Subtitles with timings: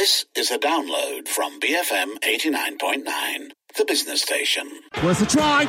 [0.00, 4.66] This is a download from BFM 89.9, the business station.
[5.04, 5.64] Worth a try,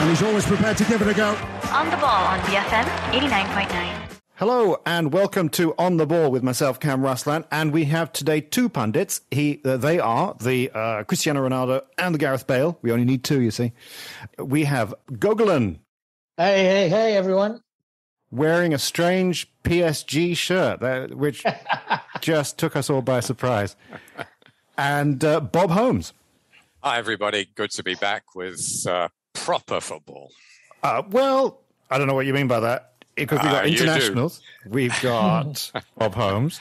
[0.00, 1.28] and he's always prepared to give it a go.
[1.70, 4.18] On the ball on BFM 89.9.
[4.34, 8.40] Hello and welcome to On the Ball with myself, Cam Ruslan, and we have today
[8.40, 9.20] two pundits.
[9.30, 12.80] He, uh, they are the uh, Cristiano Ronaldo and the Gareth Bale.
[12.82, 13.74] We only need two, you see.
[14.40, 15.78] We have Gogolin
[16.36, 17.62] Hey, hey, hey, everyone.
[18.30, 21.44] Wearing a strange PSG shirt, that, which
[22.20, 23.76] just took us all by surprise,
[24.76, 26.12] and uh, Bob Holmes.
[26.82, 27.48] Hi, everybody.
[27.54, 30.30] Good to be back with uh, proper football.
[30.82, 34.40] Uh, well, I don't know what you mean by that because we've got you internationals.
[34.66, 36.60] We've got Bob Holmes.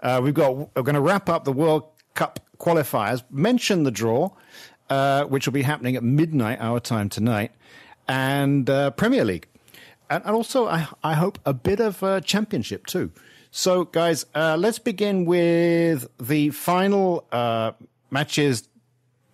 [0.00, 0.54] Uh, we've got.
[0.54, 3.24] We're going to wrap up the World Cup qualifiers.
[3.30, 4.30] Mention the draw,
[4.90, 7.52] uh, which will be happening at midnight our time tonight,
[8.06, 9.48] and uh, Premier League,
[10.10, 13.10] and, also I, I hope a bit of uh, Championship too.
[13.50, 17.72] So, guys, uh, let's begin with the final uh,
[18.10, 18.68] matches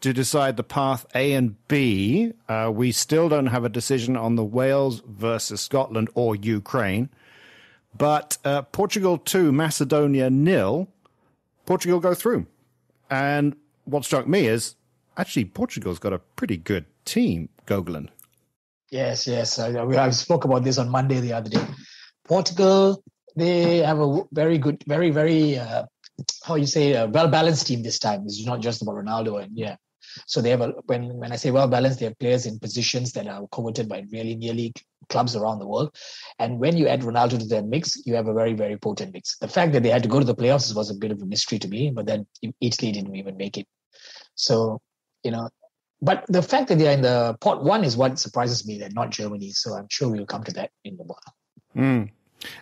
[0.01, 2.33] to decide the path A and B.
[2.49, 7.09] Uh, we still don't have a decision on the Wales versus Scotland or Ukraine.
[7.97, 10.89] But uh, Portugal 2, Macedonia nil.
[11.67, 12.47] Portugal go through.
[13.11, 14.77] And what struck me is
[15.17, 18.09] actually Portugal's got a pretty good team, Gogolin.
[18.91, 19.59] Yes, yes.
[19.59, 21.65] I, I spoke about this on Monday the other day.
[22.27, 23.03] Portugal,
[23.37, 25.85] they have a very good, very, very, uh,
[26.45, 28.23] how you say, a well balanced team this time.
[28.25, 29.77] It's not just about Ronaldo and yeah.
[30.27, 33.13] So they have a when when I say well balanced, they have players in positions
[33.13, 34.73] that are coveted by really nearly
[35.09, 35.95] clubs around the world.
[36.41, 39.39] And when you add Ronaldo to their mix, you have a very very potent mix.
[39.39, 41.27] The fact that they had to go to the playoffs was a bit of a
[41.27, 42.27] mystery to me, but then
[42.61, 43.67] Italy didn't even make it.
[44.35, 44.81] So
[45.23, 45.49] you know,
[46.03, 48.79] but the fact that they're in the pot one is what surprises me.
[48.79, 51.35] They're not Germany, so I'm sure we'll come to that in a while.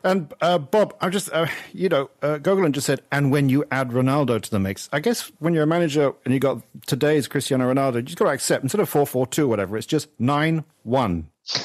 [0.02, 3.64] And uh, Bob, I'm just, uh, you know, uh, Gogolin just said, and when you
[3.70, 7.28] add Ronaldo to the mix, I guess when you're a manager and you got today's
[7.28, 10.08] Cristiano Ronaldo, you just got to accept instead of four four two whatever, it's just
[10.18, 11.28] nine one.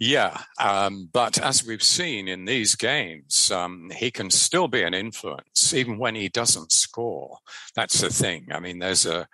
[0.00, 4.94] yeah, um, but as we've seen in these games, um, he can still be an
[4.94, 7.38] influence even when he doesn't score.
[7.76, 8.46] That's the thing.
[8.50, 9.28] I mean, there's a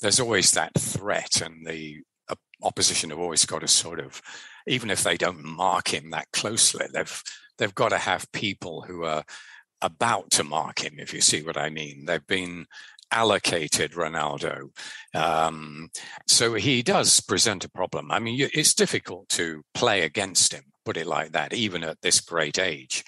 [0.00, 2.02] there's always that threat, and the
[2.62, 4.20] opposition have always got to sort of,
[4.66, 7.22] even if they don't mark him that closely, they've
[7.58, 9.24] they've got to have people who are
[9.82, 10.94] about to mark him.
[10.98, 12.66] If you see what I mean, they've been
[13.10, 14.70] allocated Ronaldo.
[15.14, 15.90] Um,
[16.26, 18.10] so he does present a problem.
[18.10, 22.20] I mean, it's difficult to play against him, put it like that, even at this
[22.20, 23.04] great age.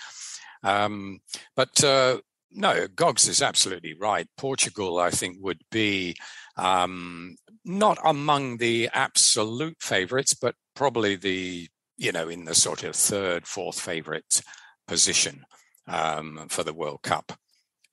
[0.62, 1.21] Um,
[1.56, 2.19] but uh,
[2.50, 4.27] no, Goggs is absolutely right.
[4.37, 6.16] Portugal, I think, would be
[6.56, 12.97] um, not among the absolute favourites, but probably the, you know, in the sort of
[12.97, 14.43] third, fourth favourite
[14.89, 15.44] position
[15.87, 17.33] um, for the World Cup.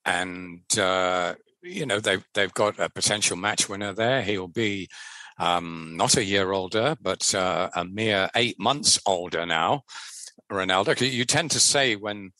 [0.04, 1.34] And, uh,
[1.68, 4.22] you know, they've, they've got a potential match winner there.
[4.22, 4.88] He'll be
[5.38, 9.82] um, not a year older, but uh, a mere eight months older now.
[10.50, 12.30] Ronaldo, you tend to say when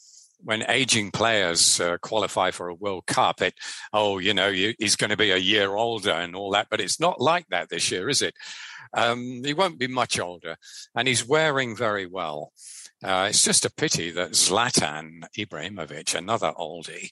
[0.41, 3.55] when aging players uh, qualify for a World Cup, it
[3.93, 6.81] oh you know you, he's going to be a year older and all that, but
[6.81, 8.35] it's not like that this year, is it?
[8.95, 10.57] Um, he won't be much older,
[10.95, 12.53] and he's wearing very well.
[13.05, 17.11] Uh, it's just a pity that Zlatan Ibrahimovic, another oldie,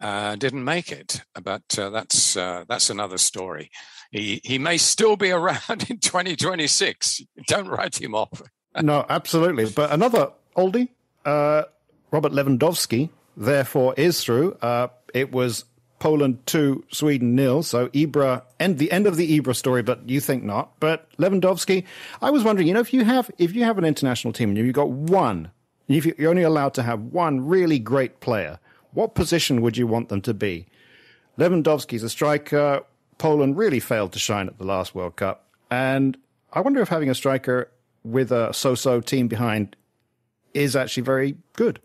[0.00, 3.70] uh, didn't make it, but uh, that's uh, that's another story.
[4.10, 7.22] He he may still be around in 2026.
[7.46, 8.42] Don't write him off.
[8.82, 9.66] no, absolutely.
[9.66, 10.88] But another oldie,
[11.24, 11.62] uh,
[12.10, 14.52] Robert Lewandowski, therefore is through.
[14.62, 15.64] Uh, it was
[15.98, 17.62] Poland two, Sweden nil.
[17.62, 20.78] So Ibra, end the end of the Ibra story, but you think not.
[20.80, 21.84] But Lewandowski,
[22.22, 24.58] I was wondering, you know, if you have if you have an international team and
[24.58, 25.50] you've got one,
[25.88, 28.58] if you- you're only allowed to have one really great player,
[28.92, 30.66] what position would you want them to be?
[31.38, 32.82] Lewandowski's a striker.
[33.18, 35.46] Poland really failed to shine at the last World Cup.
[35.70, 36.16] And
[36.52, 37.70] I wonder if having a striker
[38.04, 39.76] with a so so team behind
[40.54, 41.80] is actually very good.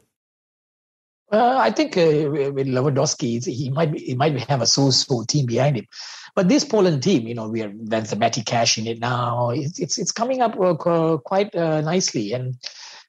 [1.32, 5.48] Uh, I think uh, with Lewandowski, he might be, he might have a so-so team
[5.48, 5.88] behind him,
[6.36, 9.50] but this Poland team, you know, we are there's the Matty Cash in it now.
[9.50, 10.76] It's it's, it's coming up uh,
[11.18, 12.56] quite uh, nicely, and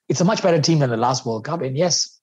[0.09, 1.61] it's a much better team than the last World Cup.
[1.61, 2.19] And yes,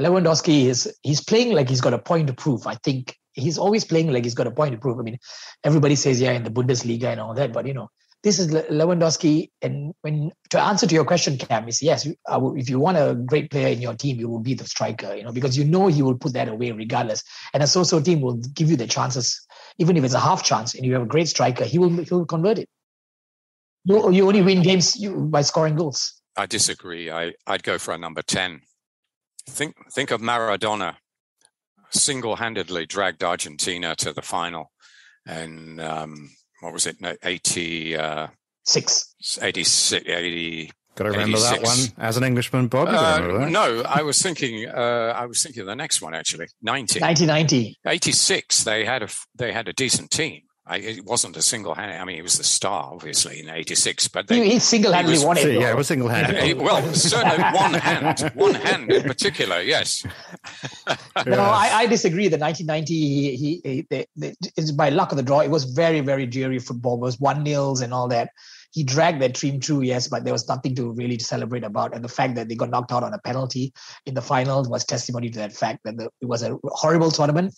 [0.00, 2.66] Lewandowski is he's playing like he's got a point to prove.
[2.66, 4.98] I think he's always playing like he's got a point to prove.
[4.98, 5.18] I mean,
[5.64, 7.88] everybody says yeah in the Bundesliga and all that, but you know,
[8.22, 9.50] this is Lewandowski.
[9.60, 13.50] And when to answer to your question, Cam, is yes, if you want a great
[13.50, 16.02] player in your team, you will be the striker, you know, because you know he
[16.02, 17.22] will put that away regardless.
[17.52, 19.44] And a so-so team will give you the chances,
[19.78, 22.14] even if it's a half chance, and you have a great striker, he will he
[22.14, 22.68] will convert it.
[23.84, 26.20] You, you only win games by scoring goals.
[26.36, 27.10] I disagree.
[27.10, 28.62] I, I'd go for a number 10.
[29.48, 30.96] Think, think of Maradona.
[31.90, 34.72] single-handedly dragged Argentina to the final,
[35.26, 36.30] and um,
[36.60, 37.00] what was it?
[37.00, 38.26] No, 80, uh,
[38.64, 39.14] Six.
[39.42, 42.88] 86, 80, Got to remember that one as an Englishman, Bob.
[42.88, 43.50] Uh, gotta remember that.
[43.50, 44.68] no, I was thinking.
[44.68, 46.46] Uh, I was thinking of the next one actually.
[46.60, 47.00] 90.
[47.00, 47.78] 1990.
[47.86, 48.64] 86.
[48.64, 50.42] They had a they had a decent team.
[50.72, 51.92] I, it wasn't a single hand.
[52.00, 54.08] I mean, he was the star, obviously, in '86.
[54.08, 55.42] But He, they, he single-handedly He was- won it.
[55.42, 55.70] See, yeah, though.
[55.72, 56.58] it was single he- handed.
[56.58, 59.60] well, certainly one hand, one hand in particular.
[59.60, 60.04] Yes,
[61.26, 62.28] No, I, I disagree.
[62.28, 65.40] The 1990, he, he, he they, they, it's by luck of the draw.
[65.40, 66.94] It was very, very dreary football.
[66.96, 68.30] It was one nils and all that.
[68.72, 71.94] He dragged that team through, yes, but there was nothing to really celebrate about.
[71.94, 73.74] And the fact that they got knocked out on a penalty
[74.06, 77.52] in the final was testimony to that fact that the, it was a horrible tournament.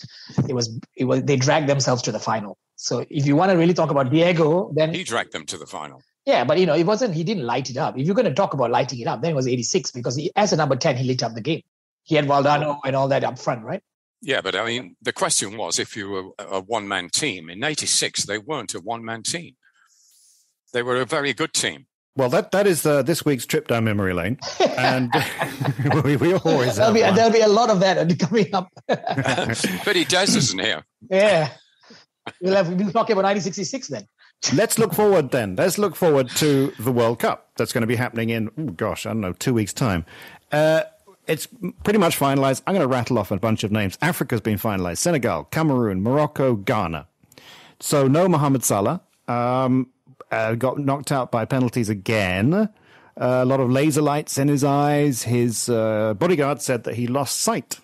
[0.49, 2.59] It was, it was, they dragged themselves to the final.
[2.77, 5.67] So if you want to really talk about Diego, then he dragged them to the
[5.67, 6.03] final.
[6.27, 7.15] yeah, but you know, it wasn't.
[7.15, 7.97] He didn't light it up.
[7.99, 10.31] If you're going to talk about lighting it up, then it was '86 because he,
[10.37, 11.63] as a number ten, he lit up the game.
[12.03, 13.83] He had Valdano and all that up front, right?
[14.21, 17.63] Yeah, but I mean, the question was if you were a one man team in
[17.63, 19.55] '86, they weren't a one man team.
[20.73, 21.87] They were a very good team.
[22.17, 24.39] Well, that that is uh, this week's trip down memory lane,
[24.77, 25.13] and
[26.05, 27.15] we, we always There'll have be one.
[27.15, 28.69] there'll be a lot of that coming up.
[28.89, 30.85] but he does isn't here.
[31.11, 31.51] yeah,
[32.41, 34.09] we'll have we'll talking about 1966 then.
[34.53, 35.57] Let's look forward then.
[35.57, 39.07] Let's look forward to the World Cup that's going to be happening in, oh gosh,
[39.07, 40.05] I don't know, two weeks' time.
[40.53, 40.83] Uh,
[41.27, 41.49] it's
[41.83, 42.63] pretty much finalized.
[42.67, 43.97] I'm going to rattle off a bunch of names.
[44.03, 47.09] Africa's been finalized Senegal, Cameroon, Morocco, Ghana.
[47.81, 49.01] So no Mohamed Salah.
[49.27, 49.91] Um,
[50.31, 52.53] uh, got knocked out by penalties again.
[52.55, 52.69] Uh,
[53.17, 55.23] a lot of laser lights in his eyes.
[55.23, 57.79] His uh, bodyguard said that he lost sight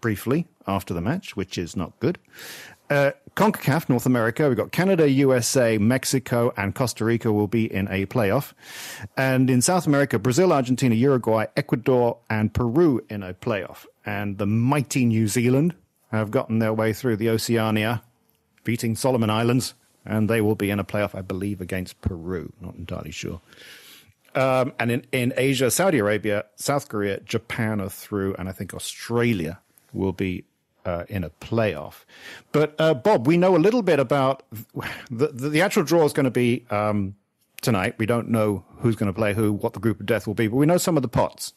[0.00, 2.18] briefly after the match, which is not good.
[2.88, 7.86] Uh, CONCACAF, North America, we've got Canada, USA, Mexico, and Costa Rica will be in
[7.88, 8.54] a playoff.
[9.14, 13.84] And in South America, Brazil, Argentina, Uruguay, Ecuador, and Peru in a playoff.
[14.06, 15.74] And the mighty New Zealand
[16.10, 18.02] have gotten their way through the Oceania,
[18.64, 19.74] beating Solomon Islands,
[20.06, 22.54] and they will be in a playoff, I believe, against Peru.
[22.62, 23.42] Not entirely sure.
[24.34, 28.72] Um, and in, in Asia, Saudi Arabia, South Korea, Japan are through, and I think
[28.72, 29.60] Australia
[29.92, 30.44] will be
[30.86, 32.04] uh, in a playoff.
[32.52, 34.44] But uh, Bob, we know a little bit about
[35.10, 37.16] the the, the actual draw is going to be um,
[37.60, 37.96] tonight.
[37.98, 40.46] We don't know who's going to play who, what the group of death will be,
[40.46, 41.52] but we know some of the pots.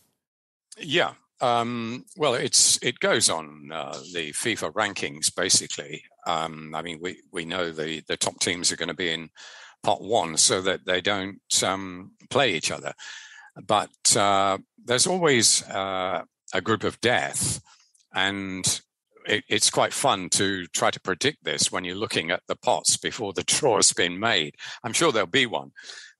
[0.78, 1.14] Yeah.
[1.42, 6.04] Um, well, it's it goes on uh, the FIFA rankings basically.
[6.28, 9.30] Um, I mean, we we know the the top teams are going to be in
[9.84, 12.94] pot one, so that they don't um, play each other.
[13.66, 16.24] But uh, there's always uh,
[16.54, 17.62] a group of death,
[18.14, 18.82] and
[19.30, 22.98] it, it's quite fun to try to predict this when you're looking at the pots
[22.98, 24.56] before the draw's been made.
[24.84, 25.72] I'm sure there'll be one.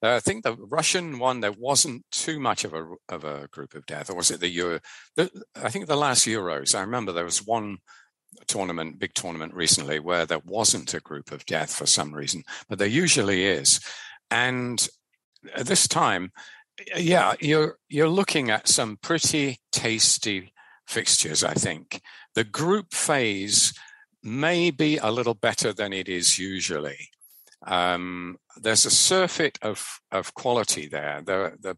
[0.02, 3.74] Uh, I think the Russian one there wasn't too much of a of a group
[3.74, 4.80] of death, or was it the Euro?
[5.16, 6.74] The, I think the last Euros.
[6.74, 7.78] I remember there was one
[8.46, 12.78] tournament, big tournament recently, where there wasn't a group of death for some reason, but
[12.78, 13.80] there usually is.
[14.30, 14.86] And
[15.54, 16.32] at this time,
[16.96, 20.52] yeah, you're you're looking at some pretty tasty
[20.86, 21.44] fixtures.
[21.44, 22.00] I think
[22.34, 23.72] the group phase
[24.22, 27.08] may be a little better than it is usually.
[27.66, 31.22] Um, there's a surfeit of of quality there.
[31.24, 31.76] The the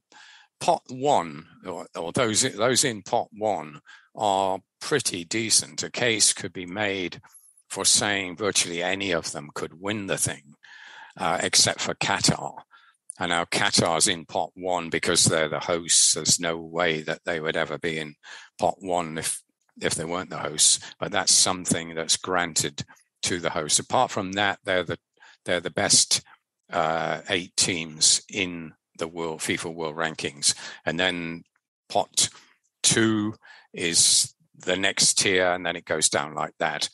[0.61, 3.81] pot one or, or those those in pot one
[4.15, 5.83] are pretty decent.
[5.83, 7.21] A case could be made
[7.69, 10.55] for saying virtually any of them could win the thing,
[11.17, 12.55] uh, except for Qatar.
[13.19, 16.15] And now Qatar's in pot one because they're the hosts.
[16.15, 18.15] There's no way that they would ever be in
[18.59, 19.43] pot one if
[19.81, 20.81] if they weren't the hosts.
[20.98, 22.84] But that's something that's granted
[23.22, 23.79] to the hosts.
[23.79, 24.98] Apart from that, they're the
[25.44, 26.22] they're the best
[26.72, 31.44] uh, eight teams in the world FIFA World Rankings, and then
[31.88, 32.29] pot
[32.82, 33.34] two
[33.72, 36.88] is the next tier, and then it goes down like that.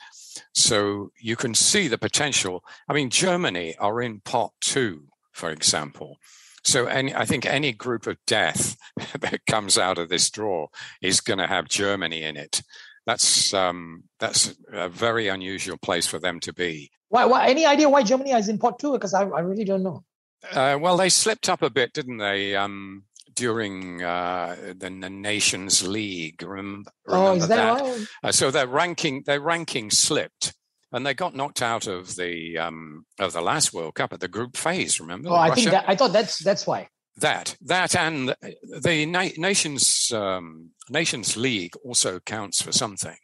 [0.54, 2.62] So you can see the potential.
[2.88, 6.18] I mean, Germany are in pot two, for example.
[6.64, 8.76] So any, I think any group of death
[9.20, 10.66] that comes out of this draw
[11.00, 12.62] is going to have Germany in it.
[13.06, 16.90] That's um, that's a very unusual place for them to be.
[17.08, 17.48] Why, why?
[17.48, 18.92] Any idea why Germany is in pot two?
[18.92, 20.04] Because I, I really don't know.
[20.52, 22.54] Uh, well, they slipped up a bit, didn't they?
[22.54, 28.04] Um, during uh, the, the Nations League, remember, Oh, is remember that, why?
[28.24, 30.54] Uh, so their ranking, their ranking slipped,
[30.92, 34.28] and they got knocked out of the um, of the last World Cup at the
[34.28, 35.00] group phase.
[35.00, 35.30] Remember?
[35.30, 36.88] Oh, I think that I thought that's that's why.
[37.16, 38.34] that that and
[38.82, 43.16] the na- nations um, Nations League also counts for something.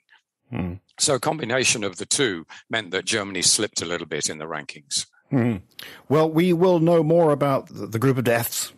[0.50, 0.74] Hmm.
[0.98, 4.44] So a combination of the two meant that Germany slipped a little bit in the
[4.44, 5.06] rankings.
[5.30, 5.56] Hmm.
[6.08, 8.72] Well, we will know more about the the group of deaths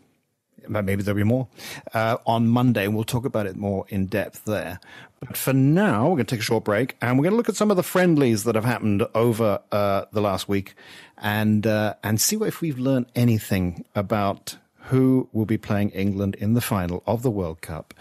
[0.69, 1.49] maybe there'll be more
[1.95, 4.81] uh, on Monday, and we'll talk about it more in depth there.
[5.21, 7.49] But for now, we're going to take a short break, and we're going to look
[7.49, 10.75] at some of the friendlies that have happened over uh, the last week,
[11.19, 14.57] and uh, and see if we've learned anything about
[14.91, 17.95] who will be playing England in the final of the World Cup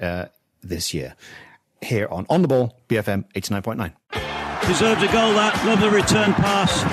[0.00, 0.26] uh,
[0.62, 1.14] this year.
[1.82, 3.94] Here on On the Ball, BFM eighty nine point nine.
[4.66, 5.56] Deserved a goal that.
[5.66, 6.84] Lovely return pass.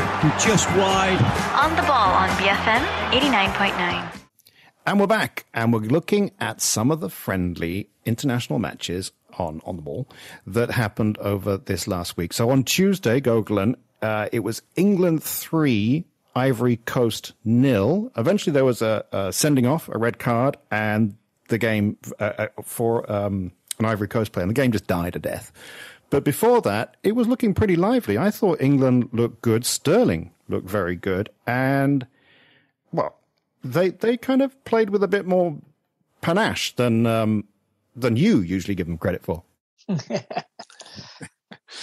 [0.43, 1.19] Just wide.
[1.61, 2.81] On the ball on BFM
[3.11, 4.26] 89.9.
[4.87, 9.75] And we're back, and we're looking at some of the friendly international matches on on
[9.75, 10.07] the ball
[10.45, 12.31] that happened over this last week.
[12.31, 16.05] So on Tuesday, Gogolin, uh, it was England three,
[16.37, 18.13] Ivory Coast nil.
[18.15, 21.17] Eventually, there was a, a sending off, a red card, and
[21.49, 25.17] the game uh, uh for um, an Ivory Coast player, and the game just died
[25.17, 25.51] a death.
[26.09, 28.17] But before that, it was looking pretty lively.
[28.17, 29.65] I thought England looked good.
[29.65, 32.07] Sterling looked very good, and
[33.73, 35.57] they they kind of played with a bit more
[36.21, 37.45] panache than um,
[37.95, 39.43] than you usually give them credit for.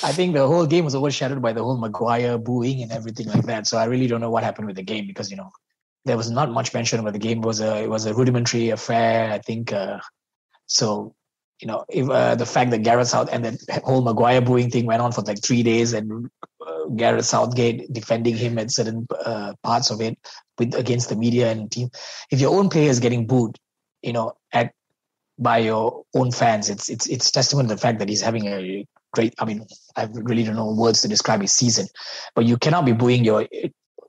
[0.02, 3.44] I think the whole game was overshadowed by the whole Maguire booing and everything like
[3.46, 3.66] that.
[3.66, 5.50] So I really don't know what happened with the game because you know
[6.04, 7.38] there was not much mention about the game.
[7.38, 9.30] It was a it was a rudimentary affair.
[9.30, 9.98] I think uh,
[10.66, 11.14] so.
[11.60, 14.86] You know, if, uh, the fact that Gareth South and the whole Maguire booing thing
[14.86, 16.28] went on for like three days, and
[16.66, 20.18] uh, Gareth Southgate defending him at certain uh, parts of it
[20.58, 21.90] with against the media and team.
[22.30, 23.58] If your own player is getting booed,
[24.02, 24.72] you know, at
[25.38, 28.86] by your own fans, it's it's it's testament to the fact that he's having a
[29.12, 29.34] great.
[29.38, 31.86] I mean, I really don't know words to describe his season,
[32.34, 33.46] but you cannot be booing your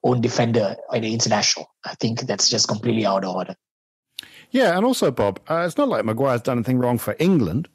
[0.04, 1.68] own defender in the international.
[1.84, 3.56] I think that's just completely out of order.
[4.52, 7.68] Yeah, and also Bob, uh, it's not like Maguire's done anything wrong for England,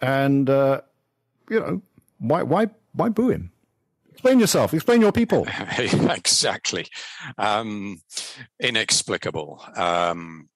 [0.00, 0.80] and uh,
[1.50, 1.82] you know
[2.18, 3.50] why why why boo him?
[4.14, 4.72] Explain yourself.
[4.72, 5.46] Explain your people.
[5.78, 6.86] exactly.
[7.36, 8.00] Um,
[8.60, 9.62] inexplicable.
[9.76, 10.48] Um,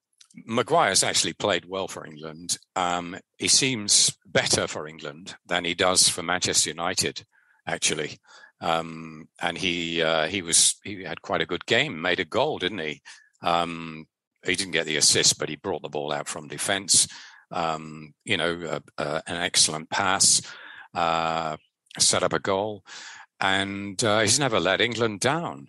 [0.47, 2.59] Maguire's actually played well for England.
[2.77, 7.25] Um, he seems better for England than he does for Manchester United,
[7.67, 8.19] actually.
[8.61, 12.59] Um, and he uh, he was he had quite a good game, made a goal,
[12.59, 13.03] didn't he?
[13.43, 14.07] Um,
[14.47, 17.09] he didn't get the assist, but he brought the ball out from defence.
[17.51, 20.43] Um, you know, uh, uh, an excellent pass,
[20.95, 21.57] uh,
[21.99, 22.85] set up a goal
[23.41, 25.69] and uh, he's never let England down.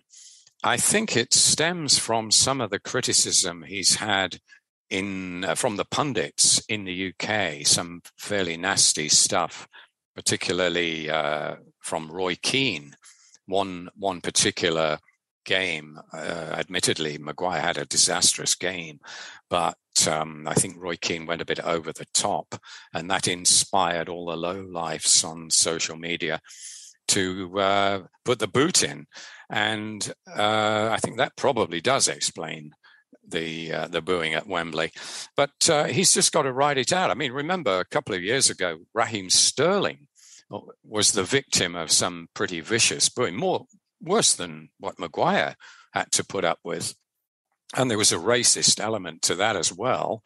[0.62, 4.40] I think it stems from some of the criticism he's had
[4.90, 9.68] in uh, from the pundits in the UK, some fairly nasty stuff,
[10.14, 12.94] particularly uh, from Roy Keane.
[13.46, 14.98] One one particular
[15.46, 19.00] game, uh, admittedly, Maguire had a disastrous game,
[19.48, 22.60] but um, I think Roy Keane went a bit over the top,
[22.92, 26.40] and that inspired all the low lifes on social media
[27.10, 29.06] to uh, put the boot in,
[29.50, 32.72] and uh, I think that probably does explain
[33.26, 34.92] the uh, the booing at Wembley.
[35.36, 37.10] But uh, he's just got to ride it out.
[37.10, 40.08] I mean, remember a couple of years ago, Raheem Sterling
[40.82, 43.66] was the victim of some pretty vicious booing, more
[44.02, 45.54] worse than what Maguire
[45.92, 46.94] had to put up with.
[47.76, 50.22] And there was a racist element to that as well.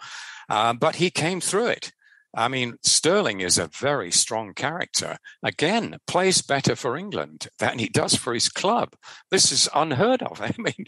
[0.48, 1.92] Uh, but he came through it.
[2.36, 5.18] I mean, Sterling is a very strong character.
[5.42, 8.94] Again, plays better for England than he does for his club.
[9.30, 10.40] This is unheard of.
[10.40, 10.86] I mean,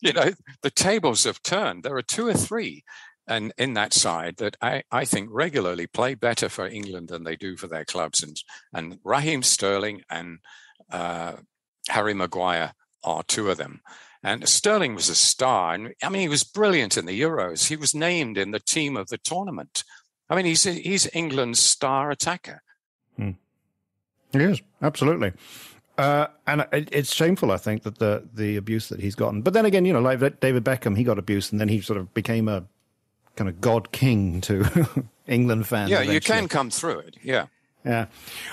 [0.00, 1.82] you know, the tables have turned.
[1.82, 2.84] There are two or three
[3.28, 7.36] and in that side that I, I think regularly play better for England than they
[7.36, 8.22] do for their clubs.
[8.22, 8.40] And
[8.72, 10.38] and Raheem Sterling and
[10.90, 11.34] uh,
[11.88, 12.72] Harry Maguire
[13.02, 13.80] are two of them.
[14.22, 15.74] And Sterling was a star.
[15.74, 17.68] And I mean, he was brilliant in the Euros.
[17.68, 19.84] He was named in the team of the tournament.
[20.28, 22.62] I mean, he's he's England's star attacker.
[23.16, 23.30] Hmm.
[24.32, 25.32] He is absolutely,
[25.98, 27.52] uh, and it, it's shameful.
[27.52, 29.42] I think that the the abuse that he's gotten.
[29.42, 31.98] But then again, you know, like David Beckham, he got abuse, and then he sort
[31.98, 32.64] of became a
[33.36, 34.86] kind of god king to
[35.26, 35.90] England fans.
[35.90, 36.14] Yeah, eventually.
[36.14, 37.16] you can come through it.
[37.22, 37.46] Yeah,
[37.84, 38.06] yeah.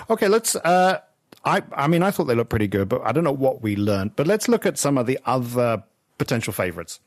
[0.10, 0.56] Okay, let's.
[0.56, 1.00] Uh,
[1.44, 3.76] I I mean, I thought they looked pretty good, but I don't know what we
[3.76, 4.16] learned.
[4.16, 5.84] But let's look at some of the other
[6.18, 7.00] potential favourites.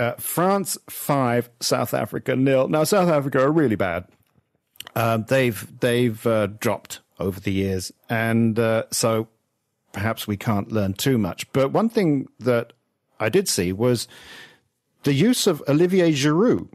[0.00, 2.68] Uh, France five, South Africa nil.
[2.68, 4.06] Now South Africa are really bad.
[4.96, 9.28] Uh, they've they've uh, dropped over the years, and uh, so
[9.92, 11.52] perhaps we can't learn too much.
[11.52, 12.72] But one thing that
[13.20, 14.08] I did see was
[15.02, 16.68] the use of Olivier Giroud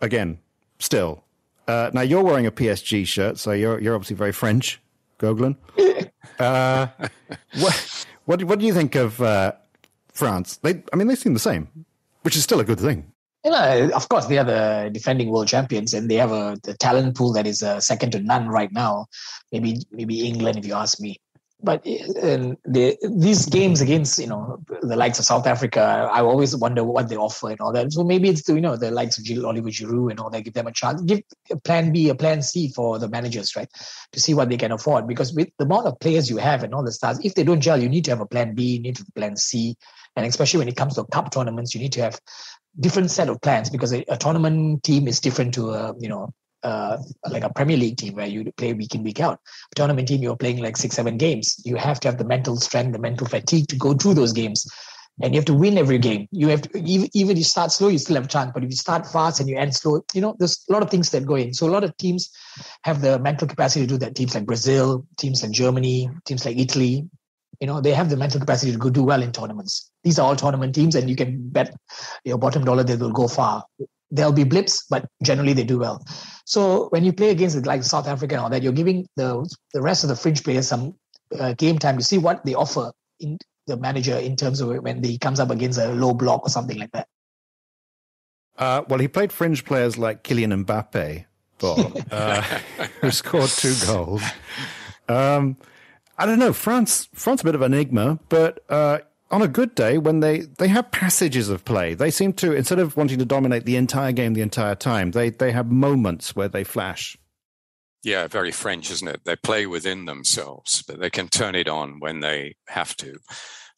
[0.00, 0.38] again.
[0.78, 1.24] Still,
[1.66, 4.80] uh, now you're wearing a PSG shirt, so you're you're obviously very French,
[5.18, 5.56] Gogolin.
[6.38, 6.86] Uh,
[7.58, 9.14] what, what what do you think of
[10.12, 10.58] France?
[10.58, 11.66] They, I mean, they seem the same
[12.28, 13.10] which is still a good thing.
[13.42, 16.74] You know, of course, they are the defending world champions, and they have a the
[16.74, 19.06] talent pool that is uh, second to none right now.
[19.50, 21.16] Maybe maybe England, if you ask me.
[21.60, 26.54] But uh, the, these games against you know the likes of South Africa, I always
[26.54, 27.92] wonder what they offer and all that.
[27.92, 30.42] So maybe it's the, you know the likes of Oliver Giroud and all that.
[30.42, 31.02] Give them a chance.
[31.02, 33.68] Give a plan B, a plan C for the managers, right,
[34.12, 35.08] to see what they can afford.
[35.08, 37.60] Because with the amount of players you have and all the stars, if they don't
[37.60, 39.76] gel, you need to have a plan B, you need to have a plan C,
[40.14, 42.20] and especially when it comes to cup tournaments, you need to have
[42.78, 46.32] different set of plans because a, a tournament team is different to a you know
[46.62, 46.98] uh,
[47.28, 49.40] like a Premier League team where you play week in week out.
[49.72, 51.60] A tournament team, you're playing like six seven games.
[51.64, 54.66] You have to have the mental strength, the mental fatigue to go through those games,
[55.22, 56.28] and you have to win every game.
[56.30, 58.50] You have to even even you start slow, you still have a chance.
[58.52, 60.90] But if you start fast and you end slow, you know there's a lot of
[60.90, 61.54] things that go in.
[61.54, 62.30] So a lot of teams
[62.84, 64.14] have the mental capacity to do that.
[64.14, 67.08] Teams like Brazil, teams like Germany, teams like Italy,
[67.60, 70.26] you know they have the mental capacity to go do well in tournaments these are
[70.26, 71.74] all tournament teams and you can bet
[72.24, 73.64] your bottom dollar they will go far
[74.10, 76.04] there'll be blips but generally they do well
[76.44, 79.82] so when you play against like south africa and all that you're giving the the
[79.82, 80.94] rest of the fringe players some
[81.38, 83.36] uh, game time to see what they offer in
[83.66, 86.78] the manager in terms of when he comes up against a low block or something
[86.78, 87.06] like that
[88.58, 91.24] uh, well, he played fringe players like Kylian Mbappe,
[91.58, 92.42] Bob, uh,
[93.00, 94.22] who scored two goals.
[95.08, 95.56] Um,
[96.18, 96.52] I don't know.
[96.52, 98.98] France, France, a bit of an enigma, but uh,
[99.30, 102.78] on a good day, when they they have passages of play, they seem to instead
[102.78, 106.48] of wanting to dominate the entire game the entire time, they they have moments where
[106.48, 107.16] they flash.
[108.04, 109.22] Yeah, very French, isn't it?
[109.24, 113.18] They play within themselves, but they can turn it on when they have to.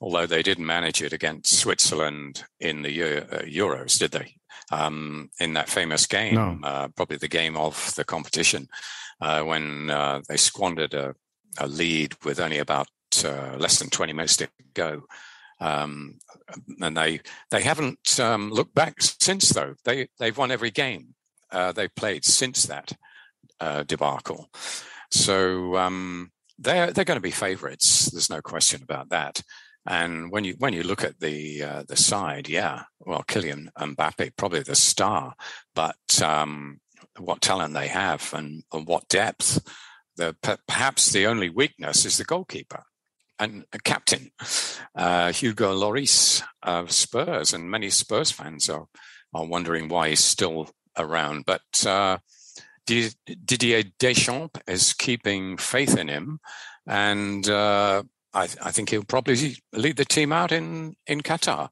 [0.01, 4.35] Although they didn't manage it against Switzerland in the uh, Euros, did they?
[4.71, 6.59] Um, in that famous game, no.
[6.63, 8.69] uh, probably the game of the competition,
[9.21, 11.15] uh, when uh, they squandered a
[11.59, 12.89] a lead with only about
[13.25, 15.03] uh, less than 20 minutes to go.
[15.61, 16.19] Um,
[16.81, 19.75] and they they haven't um, looked back since though.
[19.85, 21.15] They they've won every game
[21.53, 22.93] uh, they played since that
[23.61, 24.51] uh, debacle.
[25.11, 28.11] So um, they're they're going to be favourites.
[28.11, 29.43] There's no question about that.
[29.87, 34.37] And when you when you look at the uh, the side, yeah, well, Kylian Mbappe
[34.37, 35.35] probably the star,
[35.75, 36.81] but um,
[37.19, 39.61] what talent they have and, and what depth
[40.17, 40.37] the
[40.69, 42.83] perhaps the only weakness is the goalkeeper
[43.41, 44.31] and captain
[44.95, 48.87] uh, Hugo Lloris of Spurs, and many Spurs fans are
[49.33, 51.45] are wondering why he's still around.
[51.47, 52.19] But uh,
[52.87, 56.41] Didier Deschamps is keeping faith in him,
[56.87, 58.03] and uh,
[58.35, 61.71] I, I, think he'll probably lead the team out in in Qatar.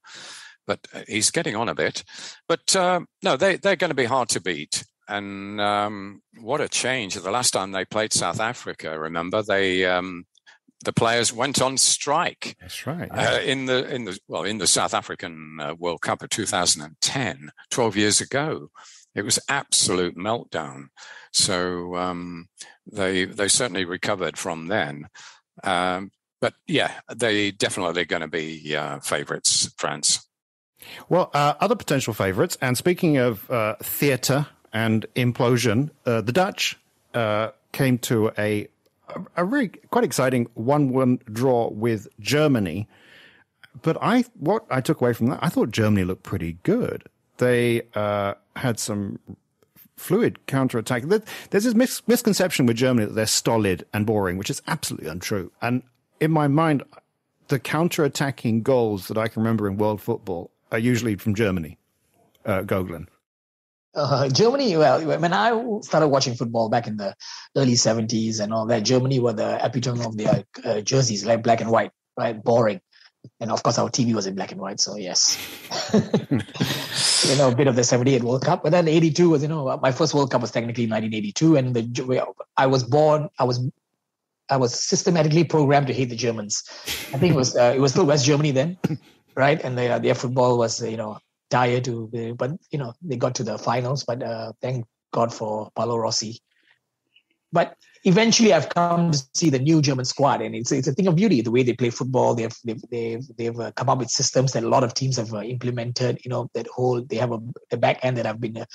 [0.66, 2.04] But he's getting on a bit.
[2.48, 4.84] But uh, no, they they're going to be hard to beat.
[5.08, 7.14] And um, what a change!
[7.14, 10.24] The last time they played South Africa, remember they um,
[10.84, 12.56] the players went on strike.
[12.60, 13.10] That's right.
[13.12, 13.34] Yeah.
[13.34, 17.50] Uh, in the in the well in the South African uh, World Cup of 2010,
[17.70, 18.70] 12 years ago,
[19.14, 20.88] it was absolute meltdown.
[21.32, 22.48] So um,
[22.90, 25.08] they they certainly recovered from then.
[25.64, 30.24] Um, but yeah, they definitely going to be uh, favourites, France.
[31.08, 36.78] Well, uh, other potential favourites, and speaking of uh, theatre and implosion, uh, the Dutch
[37.14, 38.68] uh, came to a
[39.36, 42.88] a very quite exciting one-one draw with Germany.
[43.82, 47.04] But I what I took away from that, I thought Germany looked pretty good.
[47.38, 49.20] They uh, had some
[49.96, 51.04] fluid counterattack.
[51.04, 55.52] There's this mis- misconception with Germany that they're stolid and boring, which is absolutely untrue.
[55.62, 55.82] And
[56.20, 56.82] in my mind,
[57.48, 61.78] the counter-attacking goals that I can remember in world football are usually from Germany.
[62.44, 63.06] Uh, Gogolin.
[63.98, 67.14] Uh, Germany, well, when I started watching football back in the
[67.56, 71.60] early 70s and all that, Germany were the epitome of their uh, jerseys, like black
[71.60, 72.42] and white, right?
[72.42, 72.80] Boring.
[73.40, 75.36] And of course, our TV was in black and white, so yes.
[75.92, 78.62] you know, a bit of the 78 World Cup.
[78.62, 81.56] But then 82 was, you know, my first World Cup was technically 1982.
[81.56, 83.60] And the, I was born, I was
[84.50, 86.62] I was systematically programmed to hate the Germans.
[87.12, 88.78] I think it was uh, it was still West Germany then,
[89.34, 89.62] right?
[89.62, 91.18] And their their football was you know
[91.50, 94.04] dire to be, but you know they got to the finals.
[94.04, 96.40] But uh, thank God for Paolo Rossi.
[97.52, 101.06] But eventually, I've come to see the new German squad, and it's it's a thing
[101.06, 101.40] of beauty.
[101.40, 104.64] The way they play football, they've they've they've, they've uh, come up with systems that
[104.64, 106.20] a lot of teams have uh, implemented.
[106.24, 108.66] You know that whole they have a the back end that I've been uh,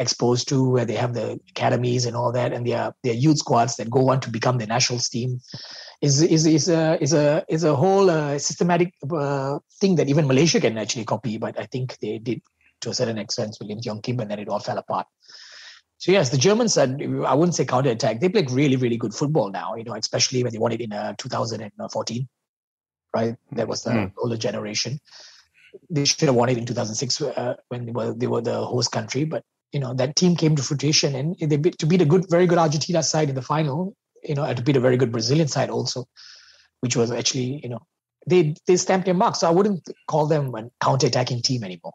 [0.00, 3.76] exposed to, where they have the academies and all that, and their their youth squads
[3.76, 5.40] that go on to become the national team
[6.00, 10.26] is is is a is a is a whole uh, systematic uh, thing that even
[10.26, 11.38] Malaysia can actually copy.
[11.38, 12.42] But I think they did
[12.82, 15.06] to a certain extent with Lim Teong Kim, and then it all fell apart.
[15.98, 16.86] So yes, the Germans are,
[17.26, 18.20] I wouldn't say counter attack.
[18.20, 19.74] They play really, really good football now.
[19.74, 22.28] You know, especially when they won it in uh, 2014,
[23.16, 23.36] right?
[23.52, 24.12] That was the mm.
[24.16, 25.00] older generation.
[25.90, 28.92] They should have won it in 2006 uh, when they were they were the host
[28.92, 29.24] country.
[29.24, 32.46] But you know that team came to fruition, and they to beat a good, very
[32.46, 35.70] good Argentina side in the final you know, to beat a very good Brazilian side
[35.70, 36.06] also.
[36.80, 37.80] which was actually, you know,
[38.26, 39.36] they they stamped their mark.
[39.36, 41.92] So I wouldn't call them an counter-attacking team anymore.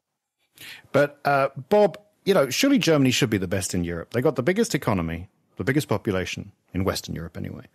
[0.92, 4.12] But uh, Bob, you know, surely Germany should be the best in Europe.
[4.12, 7.66] They got the biggest economy, the biggest population in Western Europe, anyway.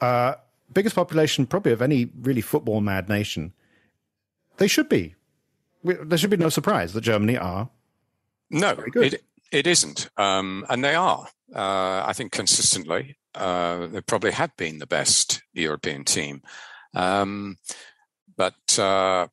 [0.00, 0.34] Uh,
[0.72, 3.52] biggest population probably of any really football mad nation.
[4.56, 5.14] They should be.
[5.82, 7.68] There should be no surprise that Germany are.
[8.50, 11.28] No, it it isn't, um, and they are.
[11.54, 16.42] Uh, I think consistently, uh, they probably have been the best European team.
[16.94, 17.56] Um,
[18.36, 19.28] but uh,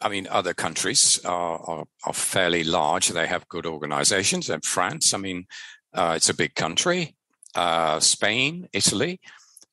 [0.00, 3.08] I mean, other countries are, are, are, fairly large.
[3.08, 4.50] They have good organizations.
[4.50, 5.46] And France, I mean,
[5.94, 7.16] uh, it's a big country.
[7.54, 9.20] Uh, Spain, Italy.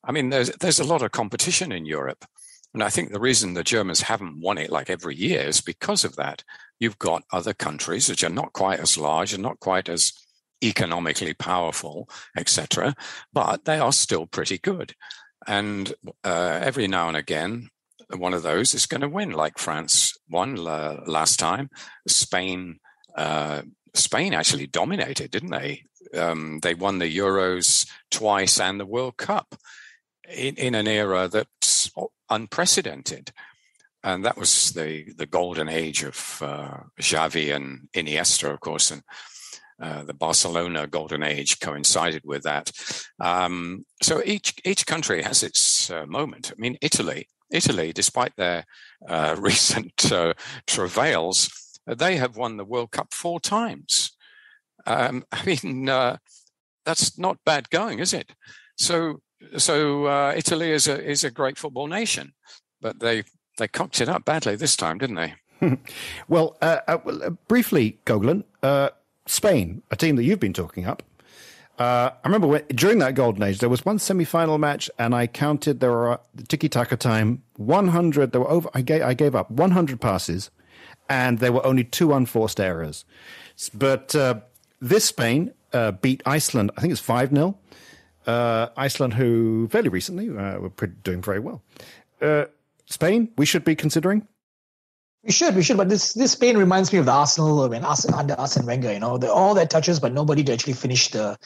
[0.04, 2.24] I mean, there's there's a lot of competition in Europe,
[2.74, 6.04] and I think the reason the Germans haven't won it like every year is because
[6.04, 6.44] of that.
[6.80, 10.12] You've got other countries which are not quite as large and not quite as
[10.62, 12.94] economically powerful, etc.,
[13.32, 14.94] but they are still pretty good.
[15.46, 15.92] And
[16.24, 17.68] uh, every now and again,
[18.16, 21.70] one of those is going to win, like France won uh, last time.
[22.06, 22.78] Spain,
[23.16, 23.62] uh,
[23.94, 25.84] Spain actually dominated, didn't they?
[26.14, 29.54] Um, they won the Euros twice and the World Cup
[30.28, 31.90] in, in an era that's
[32.28, 33.32] unprecedented.
[34.04, 39.02] And that was the, the golden age of uh, Xavi and Iniesta, of course, and
[39.82, 42.70] uh, the Barcelona golden age coincided with that.
[43.18, 46.52] Um, so each each country has its uh, moment.
[46.52, 48.64] I mean, Italy, Italy, despite their
[49.08, 50.34] uh, recent uh,
[50.68, 51.50] travails,
[51.84, 54.12] they have won the World Cup four times.
[54.86, 56.18] Um, I mean, uh,
[56.84, 58.30] that's not bad going, is it?
[58.78, 59.20] So,
[59.56, 62.34] so Italy is a is a great football nation,
[62.80, 63.24] but they
[63.58, 65.34] they cocked it up badly this time, didn't they?
[66.28, 66.56] well,
[67.48, 68.44] briefly, Gogolin
[69.26, 71.02] Spain, a team that you've been talking up.
[71.78, 75.26] Uh, I remember when, during that golden age, there was one semi-final match, and I
[75.26, 78.32] counted there were tiki-taka time 100.
[78.32, 78.68] There were over.
[78.74, 80.50] I gave, I gave up 100 passes,
[81.08, 83.04] and there were only two unforced errors.
[83.74, 84.40] But uh,
[84.80, 86.70] this Spain uh, beat Iceland.
[86.76, 87.58] I think it's five 0
[88.26, 90.70] uh, Iceland, who fairly recently uh, were
[91.02, 91.62] doing very well.
[92.20, 92.44] Uh,
[92.86, 94.26] Spain, we should be considering.
[95.24, 95.76] We should, we should.
[95.76, 98.92] But this this Spain reminds me of the Arsenal when Arsene, under Arsene Wenger.
[98.92, 101.38] You know, the, all that touches, but nobody to actually finish the.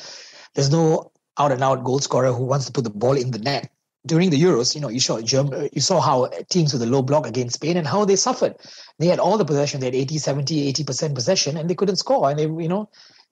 [0.55, 3.39] There's no out and out goal scorer who wants to put the ball in the
[3.39, 3.71] net.
[4.07, 7.03] During the Euros, you know, you saw Germany, you saw how teams with a low
[7.03, 8.55] block against Spain and how they suffered.
[9.01, 9.81] They had all the possession.
[9.81, 12.31] They had 80, 70, 80% possession and they couldn't score.
[12.31, 12.89] And they, you know,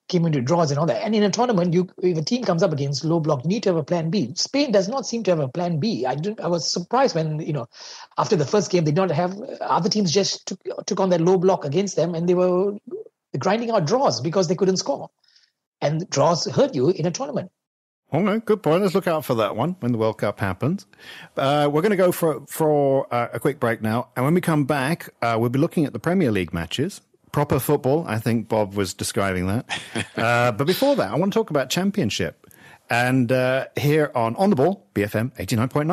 [0.09, 1.03] came into draws and all that.
[1.03, 3.62] And in a tournament, you if a team comes up against low block, you need
[3.64, 4.33] to have a plan B.
[4.35, 6.05] Spain does not seem to have a plan B.
[6.07, 7.67] I didn't, I was surprised when you know
[8.19, 11.38] after the first game they don't have other teams just took took on that low
[11.38, 12.77] block against them and they were
[13.38, 15.11] grinding out draws because they couldn't score.
[15.81, 17.51] And draws hurt you in a tournament.
[18.12, 18.83] Okay, good point.
[18.83, 20.87] Let's look out for that one when the World Cup happens.
[21.37, 24.40] Uh, we're going to go for for uh, a quick break now, and when we
[24.40, 27.01] come back, uh, we'll be looking at the Premier League matches
[27.35, 28.05] proper football.
[28.07, 29.66] I think Bob was describing that.
[30.16, 32.49] uh, but before that, I want to talk about championship.
[32.88, 35.88] And uh, here on On the Ball, BFM 89.9.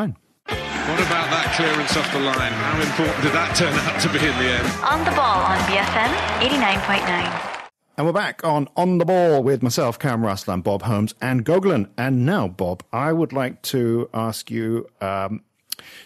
[0.45, 2.53] What about that clearance off the line?
[2.53, 4.67] How important did that turn out to be in the end?
[4.85, 6.13] On the Ball on BFM
[6.47, 7.57] 89.9.
[7.97, 11.43] And we're back on On the Ball with myself, Cam Russell, and Bob Holmes and
[11.43, 11.89] Gogolin.
[11.97, 15.41] And now, Bob, I would like to ask you um,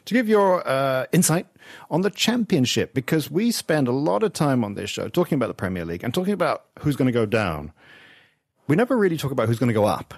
[0.05, 1.47] to give your uh, insight
[1.89, 5.47] on the championship because we spend a lot of time on this show talking about
[5.47, 7.71] the Premier League and talking about who's going to go down.
[8.67, 10.13] We never really talk about who's going to go up.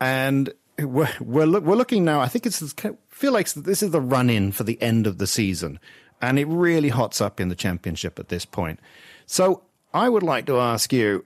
[0.00, 2.74] And we're, we're, we're looking now, I think it's,
[3.08, 5.78] feel like this is the run in for the end of the season.
[6.20, 8.80] And it really hots up in the championship at this point.
[9.26, 11.24] So I would like to ask you,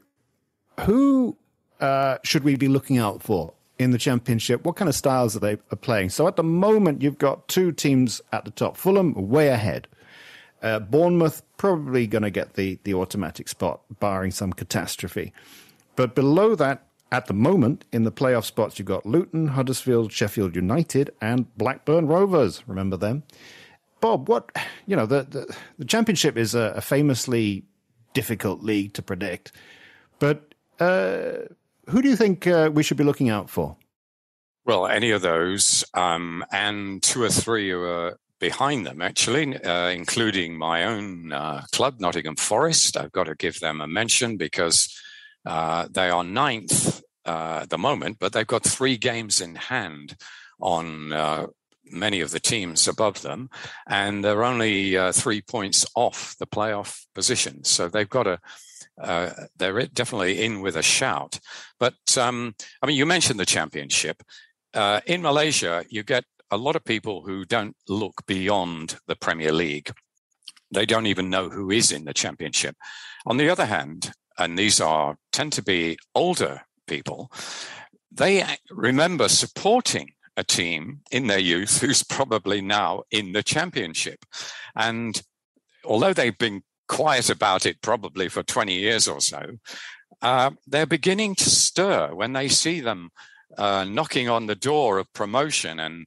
[0.80, 1.36] who
[1.80, 4.64] uh, should we be looking out for in the championship?
[4.64, 6.10] What kind of styles are they are playing?
[6.10, 8.76] So at the moment, you've got two teams at the top.
[8.76, 9.88] Fulham way ahead.
[10.62, 15.32] Uh, Bournemouth probably going to get the the automatic spot, barring some catastrophe.
[15.94, 20.54] But below that, at the moment, in the playoff spots, you've got Luton, Huddersfield, Sheffield
[20.56, 22.62] United, and Blackburn Rovers.
[22.66, 23.22] Remember them?
[24.00, 24.50] Bob, what
[24.86, 27.64] you know the the, the championship is a, a, famously
[28.14, 29.52] difficult league to predict,
[30.18, 31.46] but uh,
[31.88, 33.76] who do you think uh, we should be looking out for?
[34.64, 39.88] Well, any of those, um, and two or three who are behind them, actually, uh,
[39.88, 42.96] including my own uh, club, Nottingham Forest.
[42.96, 44.94] I've got to give them a mention because
[45.46, 50.16] uh, they are ninth uh, at the moment, but they've got three games in hand
[50.60, 51.46] on uh,
[51.84, 53.48] many of the teams above them,
[53.88, 57.64] and they're only three points off the playoff position.
[57.64, 58.38] So they've got a
[59.00, 61.40] uh, they're definitely in with a shout.
[61.78, 64.22] But um, I mean, you mentioned the championship.
[64.74, 69.52] Uh, in Malaysia, you get a lot of people who don't look beyond the Premier
[69.52, 69.92] League.
[70.70, 72.76] They don't even know who is in the Championship.
[73.26, 77.30] On the other hand, and these are tend to be older people,
[78.10, 84.24] they remember supporting a team in their youth who's probably now in the championship.
[84.76, 85.20] And
[85.84, 89.58] although they've been quiet about it probably for 20 years or so,
[90.22, 93.10] uh, they're beginning to stir when they see them
[93.56, 96.06] uh, knocking on the door of promotion and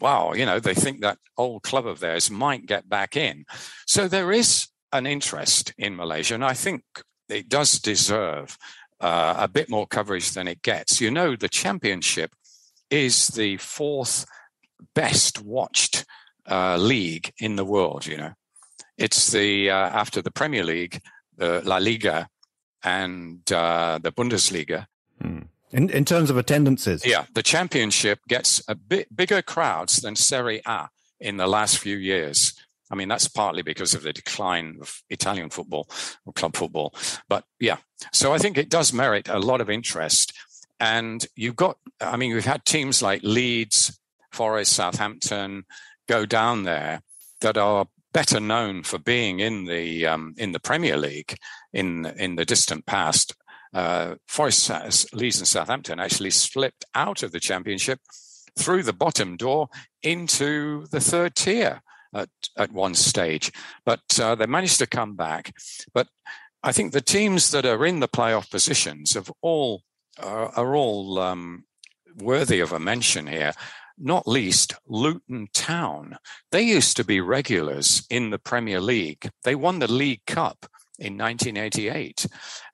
[0.00, 3.44] wow, you know, they think that old club of theirs might get back in.
[3.86, 6.82] So there is an interest in Malaysia, and I think
[7.28, 8.56] it does deserve
[9.00, 11.00] uh, a bit more coverage than it gets.
[11.00, 12.32] You know, the championship
[12.90, 14.26] is the fourth
[14.94, 16.04] best watched
[16.48, 18.06] uh, league in the world.
[18.06, 18.32] You know,
[18.98, 21.00] it's the uh, after the Premier League,
[21.36, 22.28] the La Liga,
[22.82, 24.86] and uh, the Bundesliga.
[25.20, 25.40] Hmm.
[25.72, 30.62] In, in terms of attendances, yeah, the championship gets a bit bigger crowds than Serie
[30.66, 30.88] A
[31.20, 32.54] in the last few years.
[32.90, 35.88] I mean, that's partly because of the decline of Italian football
[36.24, 36.94] or club football.
[37.28, 37.78] But yeah,
[38.12, 40.32] so I think it does merit a lot of interest.
[40.78, 43.98] And you've got, I mean, we've had teams like Leeds,
[44.30, 45.64] Forest, Southampton
[46.06, 47.02] go down there
[47.40, 51.36] that are better known for being in the um, in the Premier League
[51.74, 53.34] in in the distant past.
[53.74, 54.70] Uh, Forest,
[55.12, 58.00] Leeds, and Southampton actually slipped out of the Championship
[58.58, 59.68] through the bottom door
[60.02, 61.82] into the third tier
[62.14, 63.52] at, at one stage,
[63.84, 65.52] but uh, they managed to come back.
[65.92, 66.08] But
[66.62, 69.82] I think the teams that are in the playoff positions have all
[70.22, 71.64] are, are all um,
[72.16, 73.52] worthy of a mention here.
[73.98, 76.18] Not least Luton Town.
[76.52, 79.30] They used to be regulars in the Premier League.
[79.44, 80.66] They won the League Cup
[80.98, 82.26] in 1988,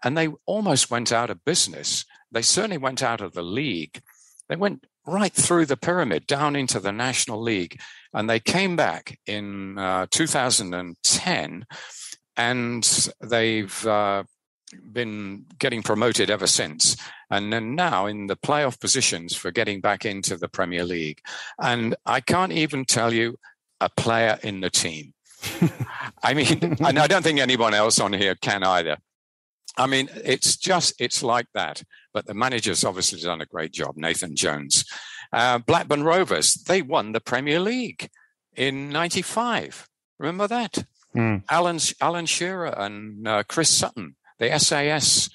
[0.05, 2.05] and they almost went out of business.
[2.31, 4.01] They certainly went out of the league.
[4.49, 7.81] They went right through the pyramid down into the National League,
[8.13, 11.67] and they came back in uh, 2010,
[12.37, 14.23] and they've uh,
[14.93, 16.97] been getting promoted ever since.
[17.31, 21.21] And then now in the playoff positions for getting back into the Premier League.
[21.61, 23.39] And I can't even tell you
[23.81, 25.15] a player in the team.
[26.23, 28.99] I mean, and I don't think anyone else on here can either.
[29.77, 31.83] I mean, it's just, it's like that.
[32.13, 34.85] But the manager's obviously done a great job, Nathan Jones.
[35.33, 38.11] Uh, Blackburn Rovers, they won the Premier League
[38.55, 39.89] in 95.
[40.19, 40.85] Remember that?
[41.17, 41.43] Mm.
[41.51, 45.31] Alan, Alan Shearer and uh, Chris Sutton the SAS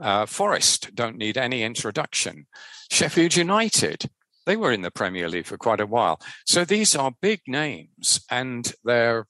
[0.00, 2.46] uh, Forest don't need any introduction.
[2.90, 4.08] Sheffield United,
[4.46, 6.20] they were in the Premier League for quite a while.
[6.46, 9.26] So these are big names, and they're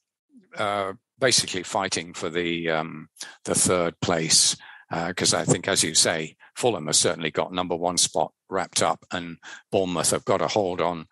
[0.57, 3.09] uh, basically fighting for the um,
[3.45, 4.57] the third place.
[4.91, 8.83] Because uh, I think, as you say, Fulham has certainly got number one spot wrapped
[8.83, 9.39] up, and
[9.71, 11.07] Bournemouth have got a hold on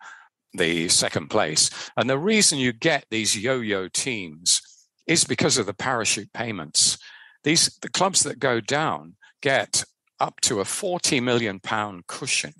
[0.53, 1.71] the second place.
[1.97, 4.61] And the reason you get these yo-yo teams
[5.07, 6.99] is because of the parachute payments.
[7.43, 9.83] These the clubs that go down get
[10.19, 12.53] up to a 40 million pound cushion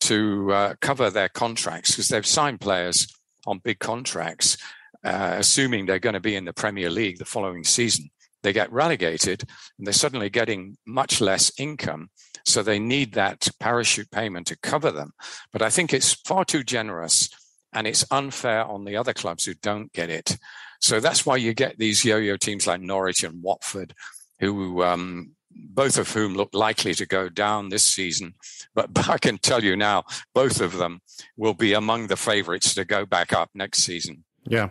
[0.00, 3.06] to uh, cover their contracts because they've signed players
[3.46, 4.56] on big contracts,
[5.04, 8.10] uh, assuming they're going to be in the Premier League the following season.
[8.42, 9.44] They get relegated
[9.78, 12.10] and they're suddenly getting much less income.
[12.46, 15.12] So they need that parachute payment to cover them.
[15.52, 17.28] But I think it's far too generous
[17.72, 20.38] and it's unfair on the other clubs who don't get it.
[20.80, 23.94] So that's why you get these yo-yo teams like Norwich and Watford,
[24.38, 28.34] who um, both of whom look likely to go down this season.
[28.74, 31.00] But, I can tell you now, both of them
[31.36, 34.24] will be among the favourites to go back up next season.
[34.44, 34.70] Yeah,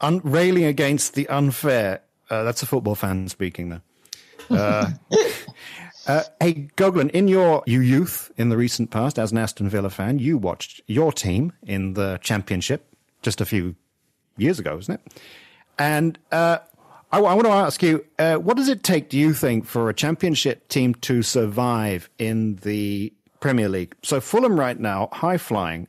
[0.00, 2.02] Un- railing against the unfair.
[2.28, 3.82] Uh, that's a football fan speaking there.
[4.50, 4.90] Uh,
[6.06, 9.90] uh, hey, Goglan, in your you youth in the recent past, as an Aston Villa
[9.90, 13.76] fan, you watched your team in the Championship just a few
[14.36, 15.20] years ago, wasn't it?
[15.78, 16.58] And uh,
[17.12, 19.88] I, I, want to ask you, uh, what does it take, do you think, for
[19.88, 23.94] a championship team to survive in the Premier League?
[24.02, 25.88] So Fulham right now, high flying,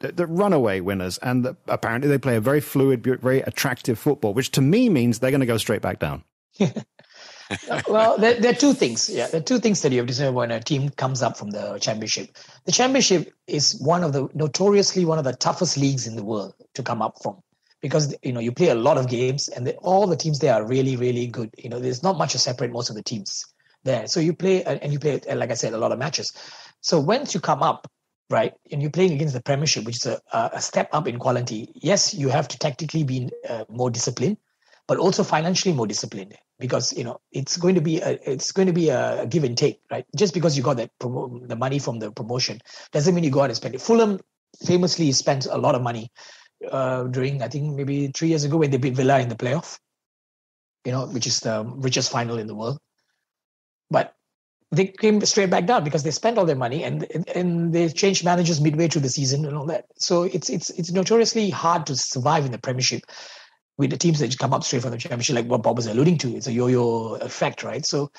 [0.00, 4.34] the, the runaway winners, and the, apparently they play a very fluid, very attractive football,
[4.34, 6.24] which to me means they're going to go straight back down.
[7.88, 9.08] well, there, there, are two things.
[9.08, 11.36] Yeah, there are two things that you have to say when a team comes up
[11.36, 12.36] from the championship.
[12.66, 16.54] The championship is one of the notoriously one of the toughest leagues in the world
[16.74, 17.42] to come up from
[17.82, 20.66] because you know you play a lot of games and all the teams there are
[20.66, 21.50] really really good.
[21.58, 23.44] You know there's not much to separate most of the teams
[23.84, 24.06] there.
[24.06, 26.32] So you play and you play like i said a lot of matches.
[26.80, 27.90] So once you come up
[28.30, 31.70] right and you're playing against the premiership which is a, a step up in quality
[31.74, 34.38] yes you have to tactically be uh, more disciplined
[34.86, 38.66] but also financially more disciplined because you know it's going to be a, it's going
[38.66, 40.06] to be a, give and take right?
[40.16, 42.60] Just because you got that promo- the money from the promotion
[42.92, 43.80] doesn't mean you go out and spend it.
[43.80, 44.20] Fulham
[44.64, 46.10] famously spent a lot of money
[46.70, 49.78] uh, during I think maybe three years ago when they beat Villa in the playoff.
[50.84, 52.78] You know, which is the richest final in the world.
[53.88, 54.14] But
[54.72, 58.24] they came straight back down because they spent all their money and and they changed
[58.24, 59.84] managers midway through the season and all that.
[59.96, 63.02] So it's it's it's notoriously hard to survive in the Premiership
[63.78, 66.18] with the teams that come up straight from the Championship, like what Bob was alluding
[66.18, 66.36] to.
[66.36, 67.84] It's a yo-yo effect, right?
[67.84, 68.10] So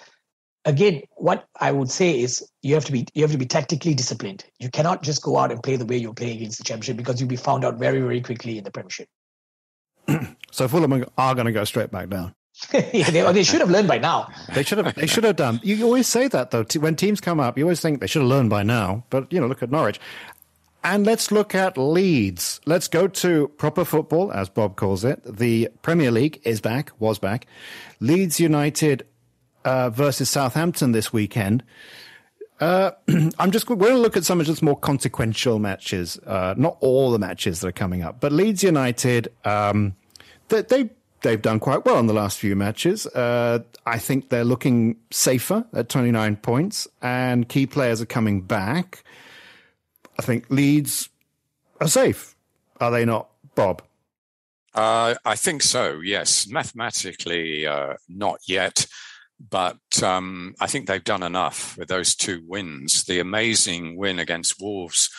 [0.65, 3.93] again, what I would say is you have to be you have to be tactically
[3.93, 4.45] disciplined.
[4.59, 7.19] You cannot just go out and play the way you're playing against the Championship because
[7.19, 9.07] you'll be found out very very quickly in the Premiership.
[10.51, 12.35] so Fulham are going to go straight back down.
[12.73, 14.27] yeah, they, they, should have learned by now.
[14.53, 14.93] They should have.
[14.93, 15.59] They should have done.
[15.63, 16.63] You always say that though.
[16.79, 19.05] When teams come up, you always think they should have learned by now.
[19.09, 19.99] But you know, look at Norwich.
[20.85, 22.59] And let's look at Leeds.
[22.65, 25.21] Let's go to proper football, as Bob calls it.
[25.23, 27.47] The Premier League is back, was back.
[28.01, 29.05] Leeds United
[29.65, 31.63] uh, versus Southampton this weekend.
[32.59, 32.91] Uh,
[33.39, 36.77] I'm just we're going to look at some of the more consequential matches, uh, not
[36.79, 39.29] all the matches that are coming up, but Leeds United.
[39.43, 39.95] Um,
[40.49, 40.89] they, they
[41.21, 43.07] they've done quite well in the last few matches.
[43.07, 49.03] Uh, I think they're looking safer at 29 points, and key players are coming back.
[50.19, 51.09] I think Leeds
[51.81, 52.35] are safe,
[52.79, 53.81] are they not, Bob?
[54.75, 55.99] Uh, I think so.
[55.99, 58.85] Yes, mathematically, uh, not yet,
[59.49, 63.03] but um, I think they've done enough with those two wins.
[63.03, 65.09] The amazing win against Wolves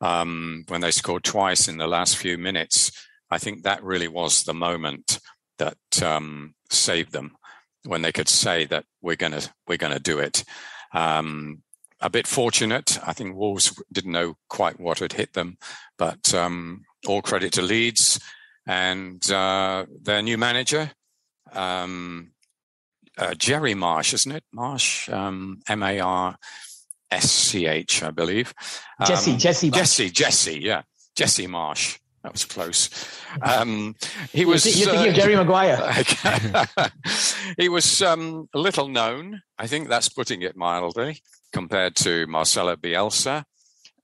[0.00, 2.90] um, when they scored twice in the last few minutes.
[3.30, 5.18] I think that really was the moment
[5.58, 7.36] that um, saved them
[7.84, 10.44] when they could say that we're going to we're to do it.
[10.92, 11.62] Um,
[12.00, 12.98] a bit fortunate.
[13.06, 15.56] I think Wolves didn't know quite what had hit them,
[15.96, 18.20] but um, all credit to Leeds
[18.66, 20.90] and uh, their new manager,
[21.52, 22.32] um,
[23.18, 24.44] uh, Jerry Marsch, isn't it?
[24.54, 26.36] Marsch, um, M A R
[27.10, 28.54] S C H, I believe.
[29.06, 30.82] Jesse, Jesse, Jesse, Jesse, yeah,
[31.16, 31.98] Jesse Marsch.
[32.22, 32.90] That was close.
[33.42, 33.96] Um,
[34.32, 34.64] he was.
[34.64, 35.76] You're thinking uh, of Jerry Maguire.
[37.58, 39.42] he was um, little known.
[39.58, 41.20] I think that's putting it mildly
[41.52, 43.42] compared to Marcelo Bielsa.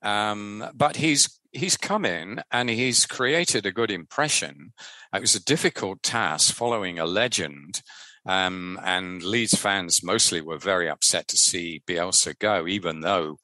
[0.02, 4.72] Um, but he's he's come in and he's created a good impression.
[5.14, 7.82] It was a difficult task following a legend.
[8.26, 13.38] Um, and Leeds fans mostly were very upset to see Bielsa go, even though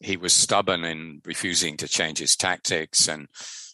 [0.00, 3.28] he was stubborn in refusing to change his tactics and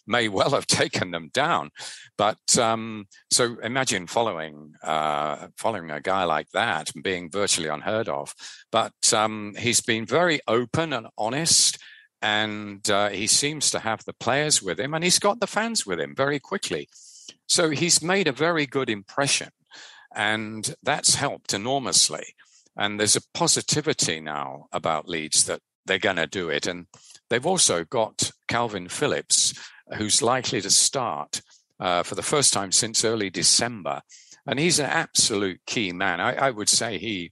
[0.05, 1.71] may well have taken them down.
[2.17, 8.09] But um, so imagine following uh, following a guy like that and being virtually unheard
[8.09, 8.33] of.
[8.71, 11.77] But um, he's been very open and honest.
[12.21, 15.85] And uh, he seems to have the players with him, and he's got the fans
[15.85, 16.87] with him very quickly.
[17.47, 19.49] So he's made a very good impression,
[20.15, 22.35] and that's helped enormously.
[22.75, 26.65] And there's a positivity now about Leeds that they're going to do it.
[26.65, 26.87] And
[27.29, 29.53] they've also got Kalvin Phillips,
[29.97, 31.41] who's likely to start
[31.79, 34.01] uh, for the first time since early December.
[34.45, 36.19] And he's an absolute key man.
[36.19, 37.31] I, I would say he,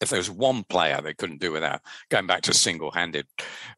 [0.00, 3.26] if there was one player they couldn't do without, going back to single-handed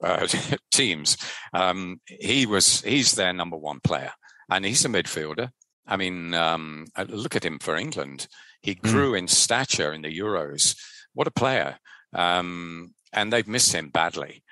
[0.03, 0.27] uh,
[0.73, 1.17] teams,
[1.53, 4.13] um, he was he's their number one player,
[4.51, 5.51] and he's a midfielder.
[5.87, 8.27] I mean, um, look at him for England.
[8.63, 8.91] He hmm.
[8.91, 9.19] grew mm.
[9.19, 10.77] in stature in the Euros.
[11.13, 11.79] What a player!
[12.15, 14.45] Um, and they've missed him badly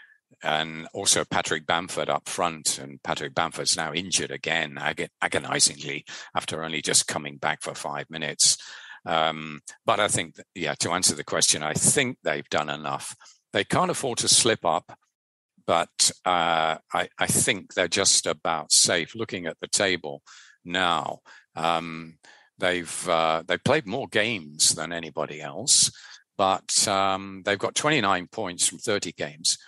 [0.43, 2.79] and also Patrick Bamford up front.
[2.79, 8.11] And Patrick Bamford's now injured again, ag- agonizingly, after only just coming back for five
[8.11, 8.57] minutes.
[9.07, 13.17] Um, but I think, that, yeah, to answer the question, I think they've done enough.
[13.53, 14.99] They can't afford to slip up,
[15.67, 19.15] but uh, I, I, think they're just about safe.
[19.15, 20.23] Looking at the table
[20.65, 21.21] now,
[21.57, 22.19] um,
[22.59, 25.91] they've uh, they've played more games than anybody else,
[26.37, 29.59] but um, they've got 29 points from 30 games.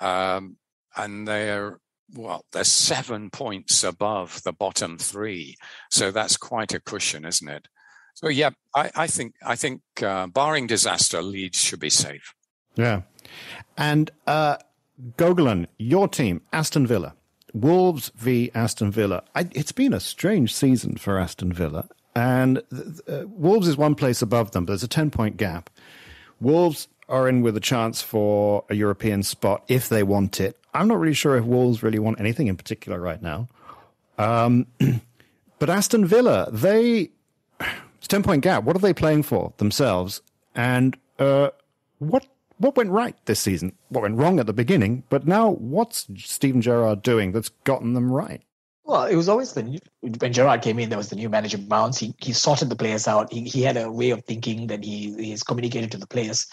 [0.00, 0.56] Um,
[0.96, 1.78] and they're
[2.14, 5.56] well, they're seven points above the bottom three,
[5.90, 7.66] so that's quite a cushion, isn't it?
[8.14, 12.34] So yeah, I, I think I think uh, barring disaster, Leeds should be safe.
[12.76, 13.02] Yeah,
[13.76, 14.58] and uh,
[15.16, 17.14] Gogolin, your team, Aston Villa,
[17.54, 19.22] Wolves v Aston Villa.
[19.34, 22.58] I, it's been a strange season for Aston Villa, and
[23.08, 24.64] uh, Wolves is one place above them.
[24.64, 25.70] But there's a ten point gap.
[26.40, 30.58] Wolves are in with a chance for a European spot if they want it.
[30.74, 33.48] I'm not really sure if Wolves really want anything in particular right now.
[34.18, 34.66] Um,
[35.58, 37.10] but Aston Villa, they
[37.98, 38.64] it's ten point gap.
[38.64, 40.22] What are they playing for themselves?
[40.56, 41.50] And uh,
[41.98, 42.26] what
[42.58, 43.72] what went right this season?
[43.88, 45.04] What went wrong at the beginning?
[45.08, 48.42] But now, what's Steven Gerrard doing that's gotten them right?
[48.84, 51.58] Well, it was always the new, when Gerrard came in, there was the new manager
[51.58, 51.98] Bounce.
[51.98, 53.32] He he sorted the players out.
[53.32, 56.46] He he had a way of thinking that he he's communicated to the players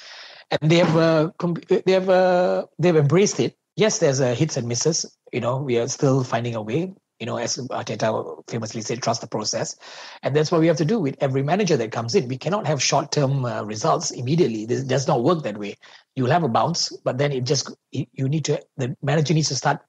[0.49, 1.29] and they have uh,
[1.67, 5.05] they have uh, they've embraced it yes, there's a hits and misses.
[5.31, 6.93] You know, we are still finding a way.
[7.21, 9.75] You know, as Arteta famously said, trust the process,
[10.23, 12.27] and that's what we have to do with every manager that comes in.
[12.27, 14.65] We cannot have short-term uh, results immediately.
[14.65, 15.77] This does not work that way.
[16.15, 19.55] You'll have a bounce, but then it just you need to the manager needs to
[19.55, 19.81] start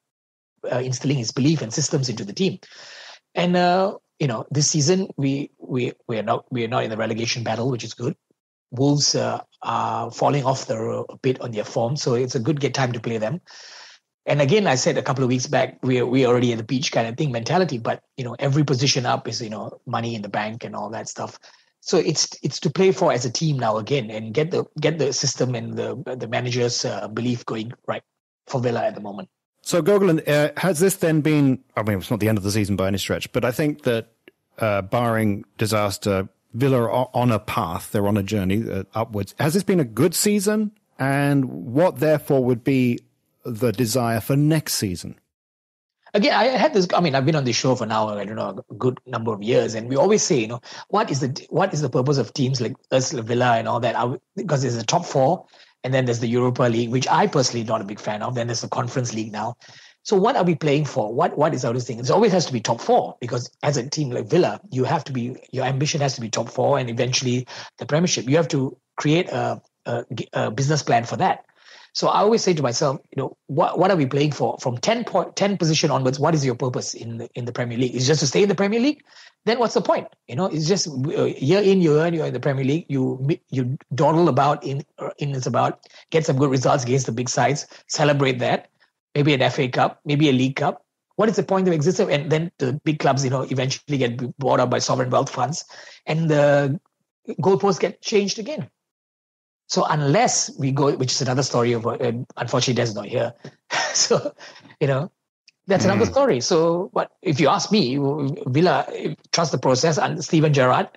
[0.71, 2.59] uh, instilling his belief and systems into the team.
[3.35, 6.91] And uh, you know, this season we we we are not we are not in
[6.91, 8.15] the relegation battle, which is good.
[8.71, 10.77] Wolves uh, are falling off the
[11.09, 13.41] a bit on their form, so it's a good get time to play them.
[14.25, 16.93] And again, I said a couple of weeks back, we're we already at the beach
[16.93, 17.79] kind of thing mentality.
[17.79, 20.91] But you know, every position up is you know money in the bank and all
[20.91, 21.39] that stuff.
[21.81, 24.99] So it's it's to play for as a team now again and get the get
[24.99, 28.03] the system and the the manager's uh, belief going right
[28.47, 29.29] for Villa at the moment.
[29.63, 31.63] So, Gogolin, uh, has this then been?
[31.77, 33.83] I mean, it's not the end of the season by any stretch, but I think
[33.83, 34.13] that
[34.59, 37.93] uh, barring disaster, Villa are on a path.
[37.93, 39.35] They're on a journey uh, upwards.
[39.39, 40.73] Has this been a good season?
[40.99, 42.99] And what, therefore, would be
[43.45, 45.19] the desire for next season?
[46.15, 46.87] Again, I had this.
[46.95, 48.09] I mean, I've been on this show for now.
[48.11, 51.11] I don't know a good number of years, and we always say, you know, what
[51.11, 54.21] is the what is the purpose of teams like us, Villa, and all that?
[54.37, 55.47] because there's the top four,
[55.85, 58.35] and then there's the Europa League, which I personally not a big fan of.
[58.35, 59.57] Then there's the Conference League now.
[60.05, 61.15] So what are we playing for?
[61.15, 61.99] What what is our thing?
[61.99, 65.05] It always has to be top four because as a team like Villa, you have
[65.05, 67.47] to be your ambition has to be top four and eventually
[67.79, 68.29] the Premiership.
[68.29, 71.45] You have to create a, a, a business plan for that.
[71.95, 74.57] So I always say to myself, you know, what what are we playing for?
[74.61, 77.77] From 10, point, 10 position onwards, what is your purpose in the in the Premier
[77.77, 77.95] League?
[77.95, 79.03] Is just to stay in the Premier League?
[79.45, 80.09] Then what's the point?
[80.27, 82.87] You know, it's just uh, year in year out you're in the Premier League.
[82.89, 84.85] You you dawdle about in
[85.19, 85.81] in it's about
[86.11, 88.69] get some good results against the big sides, celebrate that,
[89.15, 90.85] maybe an FA Cup, maybe a League Cup.
[91.17, 92.11] What is the point of existence?
[92.11, 95.65] And then the big clubs, you know, eventually get bought up by sovereign wealth funds,
[96.07, 96.81] and the
[97.29, 98.71] goalposts get changed again.
[99.69, 103.33] So unless we go, which is another story of, uh, unfortunately, Des not here.
[103.95, 104.35] so,
[104.81, 105.11] you know,
[105.67, 105.93] that's mm.
[105.93, 106.41] another story.
[106.41, 107.99] So, but if you ask me,
[108.47, 108.87] Villa
[109.33, 110.89] trust the process and Steven Gerrard,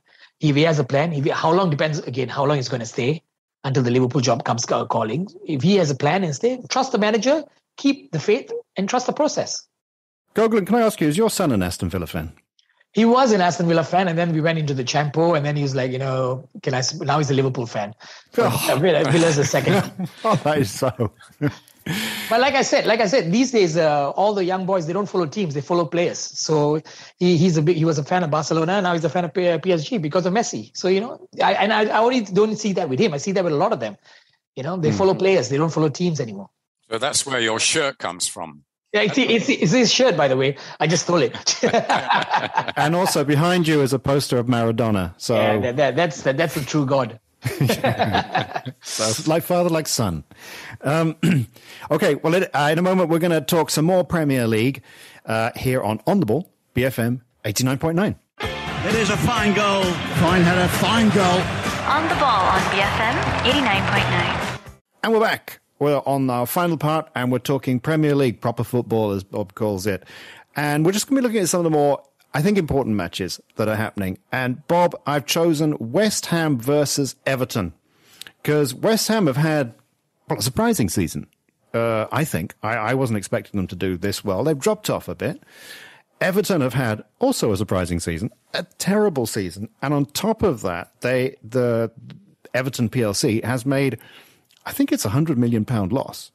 [0.42, 2.82] if he has a plan, if he, how long depends again, how long he's going
[2.82, 3.24] to stay
[3.64, 5.28] until the Liverpool job comes calling.
[5.46, 7.44] If he has a plan and stay, trust the manager,
[7.78, 9.68] keep the faith, and trust the process.
[10.36, 12.34] Gogolin, can I ask you, is your son an Aston Villa fan?
[12.96, 15.58] He was an Aston Villa fan, and then we went into the Champo, and then
[15.58, 16.82] he was like, you know, can I?
[17.02, 17.94] Now he's a Liverpool fan.
[18.38, 18.78] Oh.
[18.80, 19.92] Villa's the second.
[20.26, 20.90] oh, that is so.
[21.40, 24.94] but like I said, like I said, these days uh, all the young boys they
[24.94, 26.20] don't follow teams; they follow players.
[26.20, 26.82] So
[27.18, 29.32] he, he's a big, he was a fan of Barcelona, now he's a fan of
[29.34, 30.72] PSG because of Messi.
[30.76, 33.14] So you know, I, and I, I only don't see that with him.
[33.14, 33.96] I see that with a lot of them.
[34.56, 34.98] You know, they mm.
[34.98, 36.50] follow players; they don't follow teams anymore.
[36.90, 38.64] So that's where your shirt comes from.
[38.96, 40.56] Yeah, it's, it's, it's his shirt, by the way.
[40.80, 41.62] I just stole it.
[42.78, 45.14] and also behind you is a poster of Maradona.
[45.18, 47.20] So yeah, that, that, that's that, that's the true God.
[48.82, 50.24] so like father, like son.
[50.80, 51.18] Um,
[51.92, 54.82] okay, well, uh, in a moment we're going to talk some more Premier League
[55.26, 58.16] uh, here on On the Ball, BFM eighty nine point nine.
[58.40, 59.84] It is a fine goal,
[60.24, 61.42] fine header, fine goal.
[61.92, 64.60] On the ball on BFM eighty nine point nine.
[65.04, 65.60] And we're back.
[65.80, 69.86] We're on our final part and we're talking Premier League, proper football, as Bob calls
[69.86, 70.04] it.
[70.56, 72.02] And we're just going to be looking at some of the more,
[72.34, 74.18] I think, important matches that are happening.
[74.32, 77.74] And Bob, I've chosen West Ham versus Everton
[78.42, 79.74] because West Ham have had
[80.30, 81.28] well, a surprising season.
[81.74, 84.44] Uh, I think I, I wasn't expecting them to do this well.
[84.44, 85.44] They've dropped off a bit.
[86.22, 90.92] Everton have had also a surprising season, a terrible season, and on top of that,
[91.02, 91.92] they the
[92.54, 94.00] Everton PLC has made
[94.66, 96.32] I think it's a hundred million pound loss.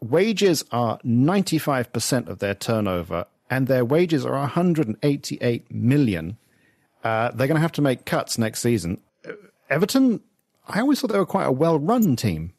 [0.00, 6.38] Wages are 95% of their turnover and their wages are 188 million.
[7.02, 9.00] Uh, they're going to have to make cuts next season.
[9.68, 10.20] Everton,
[10.68, 12.52] I always thought they were quite a well run team.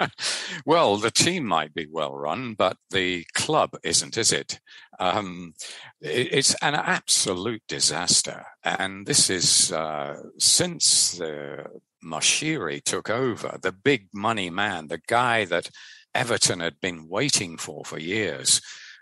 [0.66, 4.60] well, the team might be well run, but the club isn't, is it?
[4.98, 5.54] Um,
[6.00, 8.44] it's an absolute disaster.
[8.62, 11.66] And this is uh, since the
[12.04, 15.70] Moshiri took over, the big money man, the guy that
[16.14, 18.60] Everton had been waiting for for years,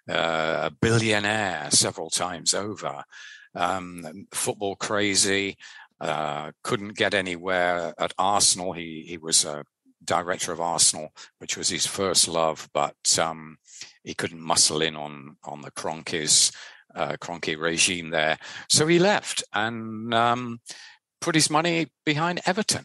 [0.09, 3.05] uh, a billionaire several times over,
[3.55, 5.57] um, football crazy,
[6.01, 8.73] uh, couldn't get anywhere at Arsenal.
[8.73, 9.64] He he was a
[10.05, 13.59] director of Arsenal, which was his first love, but um,
[14.05, 16.55] he couldn't muscle in on on the Kroenkes.
[16.94, 18.36] Uh, Kroenke regime there,
[18.68, 20.61] so he left, and um,
[21.22, 22.84] put his money behind Everton.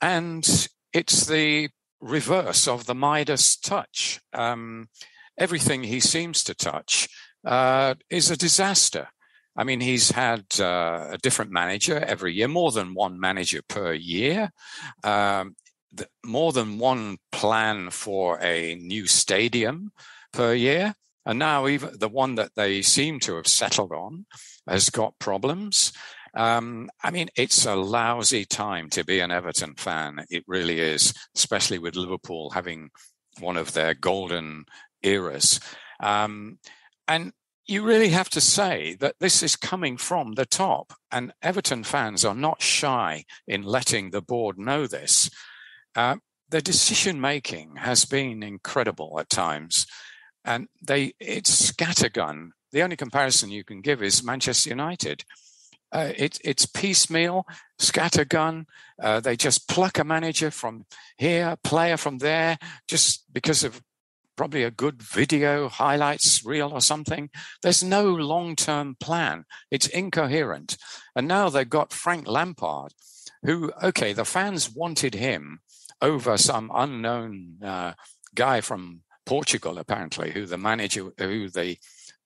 [0.00, 0.44] And
[0.92, 1.68] it's the
[2.00, 4.20] reverse of the Midas touch.
[4.32, 4.88] Um,
[5.38, 7.08] everything he seems to touch
[7.46, 9.08] uh, is a disaster.
[9.56, 13.92] I mean, he's had uh, a different manager every year, more than one manager per
[13.92, 14.50] year.
[15.04, 15.54] Um,
[15.96, 19.92] th- more than one plan for a new stadium
[20.32, 20.94] per year.
[21.26, 24.26] And now even the one that they seem to have settled on
[24.68, 25.92] has got problems.
[26.34, 30.24] Um, I mean, it's a lousy time to be an Everton fan.
[30.30, 32.90] It really is, especially with Liverpool having
[33.40, 34.64] one of their golden
[35.02, 35.60] eras.
[36.00, 36.58] Um,
[37.06, 37.32] and
[37.66, 42.24] you really have to say that this is coming from the top, and Everton fans
[42.24, 45.30] are not shy in letting the board know this.
[45.96, 46.16] Uh,
[46.48, 49.86] the decision making has been incredible at times,
[50.44, 52.50] and they it's scattergun.
[52.72, 55.24] The only comparison you can give is Manchester United.
[55.92, 57.46] Uh, it, it's piecemeal,
[57.78, 58.64] scattergun.
[59.00, 60.86] Uh, they just pluck a manager from
[61.16, 63.80] here, player from there, just because of
[64.36, 67.30] probably a good video highlights reel or something.
[67.62, 69.44] There's no long term plan.
[69.70, 70.76] It's incoherent.
[71.14, 72.92] And now they've got Frank Lampard,
[73.44, 75.60] who, okay, the fans wanted him
[76.00, 77.92] over some unknown uh,
[78.34, 81.76] guy from Portugal, apparently, who the manager, who the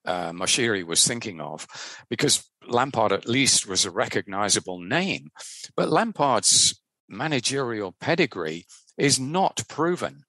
[0.04, 1.66] uh, Moshiri was thinking of,
[2.08, 5.30] because Lampard at least was a recognizable name.
[5.76, 8.66] But Lampard's managerial pedigree
[8.96, 10.24] is not proven.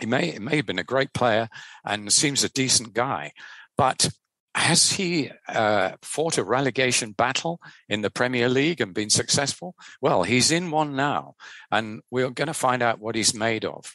[0.00, 1.48] He may, he may have been a great player
[1.84, 3.32] and seems a decent guy,
[3.76, 4.10] but
[4.54, 9.74] has he uh, fought a relegation battle in the Premier League and been successful?
[10.00, 11.34] Well, he's in one now,
[11.70, 13.92] and we're going to find out what he's made of.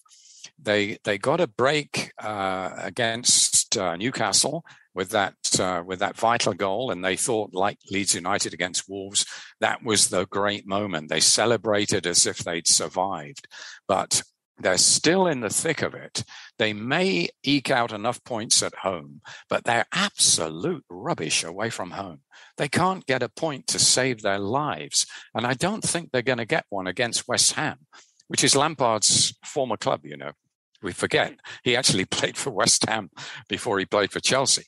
[0.62, 6.54] They they got a break uh, against uh, Newcastle with that uh, with that vital
[6.54, 9.26] goal, and they thought, like Leeds United against Wolves,
[9.62, 11.10] that was the great moment.
[11.10, 13.48] They celebrated as if they'd survived,
[13.88, 14.24] but
[14.60, 16.24] they're still in the thick of it.
[16.58, 22.22] They may eke out enough points at home, but they're absolute rubbish away from home.
[22.58, 25.06] They can't get a point to save their lives.
[25.34, 27.78] And I don't think they're going to get one against West Ham,
[28.28, 30.32] which is Lampard's former club, you know.
[30.82, 33.10] We forget he actually played for West Ham
[33.48, 34.66] before he played for Chelsea.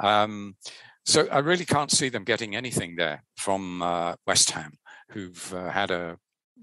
[0.00, 0.56] Um,
[1.04, 4.72] so I really can't see them getting anything there from uh, West Ham,
[5.10, 6.18] who've uh, had a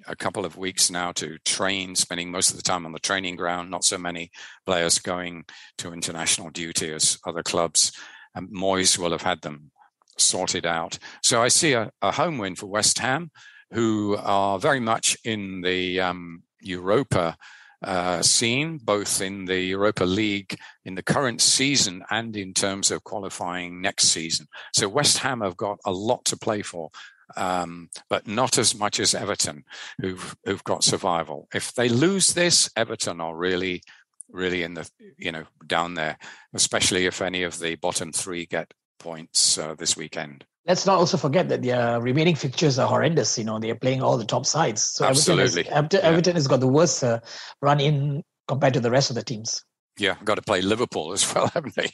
[0.07, 3.35] a couple of weeks now to train, spending most of the time on the training
[3.35, 3.69] ground.
[3.69, 4.31] Not so many
[4.65, 5.45] players going
[5.77, 7.91] to international duty as other clubs.
[8.33, 9.71] And Moyes will have had them
[10.17, 10.97] sorted out.
[11.23, 13.31] So I see a, a home win for West Ham,
[13.71, 17.37] who are very much in the um, Europa
[17.83, 23.03] uh, scene, both in the Europa League in the current season and in terms of
[23.03, 24.47] qualifying next season.
[24.73, 26.89] So West Ham have got a lot to play for
[27.35, 29.63] um, but not as much as Everton,
[29.99, 31.47] who've who've got survival.
[31.53, 33.83] If they lose this, Everton are really,
[34.29, 36.17] really in the you know down there,
[36.53, 40.45] especially if any of the bottom three get points uh, this weekend.
[40.67, 43.37] Let's not also forget that their remaining fixtures are horrendous.
[43.37, 44.83] You know, they are playing all the top sides.
[44.83, 45.43] So Absolutely.
[45.43, 46.09] Everton has, Everton, yeah.
[46.09, 47.19] Everton has got the worst uh,
[47.61, 49.63] run in compared to the rest of the teams.
[49.97, 51.91] Yeah, got to play Liverpool as well, haven't they?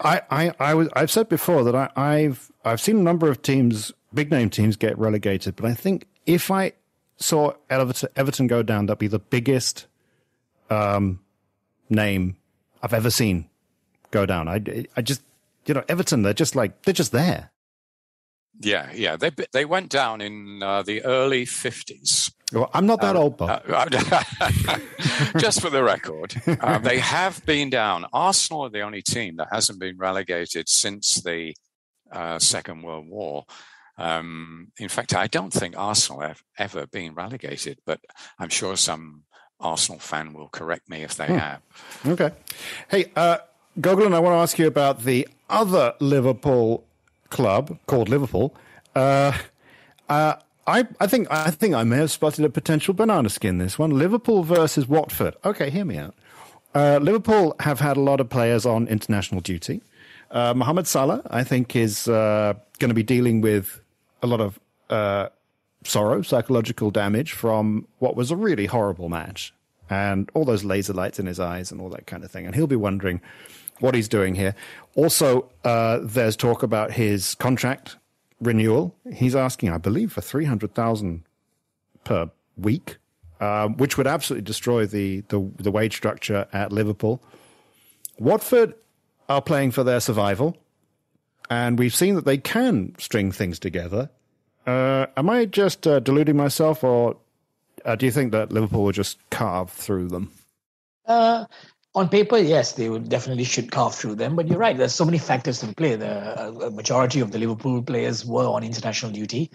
[0.00, 3.42] I, I, I was, I've said before that I, I've, I've seen a number of
[3.42, 5.56] teams, big name teams, get relegated.
[5.56, 6.72] But I think if I
[7.16, 9.86] saw Everton, Everton go down, that'd be the biggest
[10.70, 11.20] um,
[11.90, 12.36] name
[12.82, 13.48] I've ever seen
[14.10, 14.48] go down.
[14.48, 15.22] I, I just,
[15.66, 17.50] you know, Everton, they're just like they're just there.
[18.60, 19.16] Yeah, yeah.
[19.16, 22.32] They they went down in uh, the early fifties.
[22.52, 23.62] Well, I'm not that Um, old, Bob.
[23.68, 23.84] uh,
[25.38, 28.06] just for the record, um, they have been down.
[28.12, 31.54] Arsenal are the only team that hasn't been relegated since the
[32.10, 33.44] uh, Second World War.
[33.98, 38.00] Um, in fact, I don't think Arsenal have ever been relegated, but
[38.38, 39.24] I'm sure some
[39.60, 41.60] Arsenal fan will correct me if they have.
[42.06, 42.30] Okay.
[42.88, 43.38] Hey, uh,
[43.80, 46.84] Gogolin, I want to ask you about the other Liverpool
[47.30, 48.54] club called Liverpool.
[48.94, 49.32] Uh,
[50.08, 50.34] uh,
[50.66, 53.90] I, I think I think I may have spotted a potential banana skin this one.
[53.90, 55.34] Liverpool versus Watford.
[55.44, 56.14] Okay, hear me out.
[56.74, 59.80] Uh, Liverpool have had a lot of players on international duty.
[60.30, 63.80] Uh, Mohamed Salah, I think, is uh, going to be dealing with
[64.22, 64.58] a lot of
[64.90, 65.28] uh,
[65.84, 69.52] sorrow, psychological damage from what was a really horrible match
[69.90, 72.46] and all those laser lights in his eyes and all that kind of thing.
[72.46, 73.20] And he'll be wondering
[73.80, 74.54] what he's doing here.
[74.94, 77.96] Also, uh, there's talk about his contract
[78.40, 78.94] renewal.
[79.12, 81.24] He's asking, I believe, for 300,000
[82.04, 82.96] per week,
[83.40, 87.22] uh, which would absolutely destroy the, the, the wage structure at Liverpool.
[88.18, 88.74] Watford
[89.28, 90.56] are playing for their survival,
[91.50, 94.10] and we've seen that they can string things together.
[94.66, 97.16] Uh, am I just uh, deluding myself, or
[97.84, 100.30] uh, do you think that Liverpool will just carve through them?
[101.06, 101.46] Uh,
[101.94, 104.36] on paper, yes, they would definitely should carve through them.
[104.36, 104.76] But you're right.
[104.76, 105.96] There's so many factors in play.
[105.96, 109.50] The uh, majority of the Liverpool players were on international duty.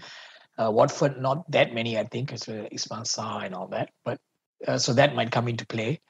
[0.57, 2.33] Uh, Watford, not that many, I think.
[2.33, 3.91] Uh, Ismail Sarr and all that.
[4.03, 4.19] But
[4.77, 6.01] so that might come into play,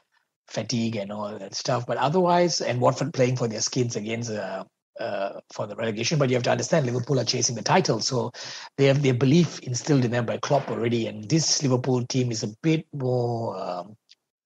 [0.47, 1.85] fatigue and all that stuff.
[1.85, 4.63] But otherwise, and Watford playing for their skins against uh,
[4.99, 6.19] uh, for the relegation.
[6.19, 8.31] But you have to understand, Liverpool are chasing the title, so
[8.77, 11.07] they have their belief instilled in them by Klopp already.
[11.07, 13.95] And this Liverpool team is a bit more, um,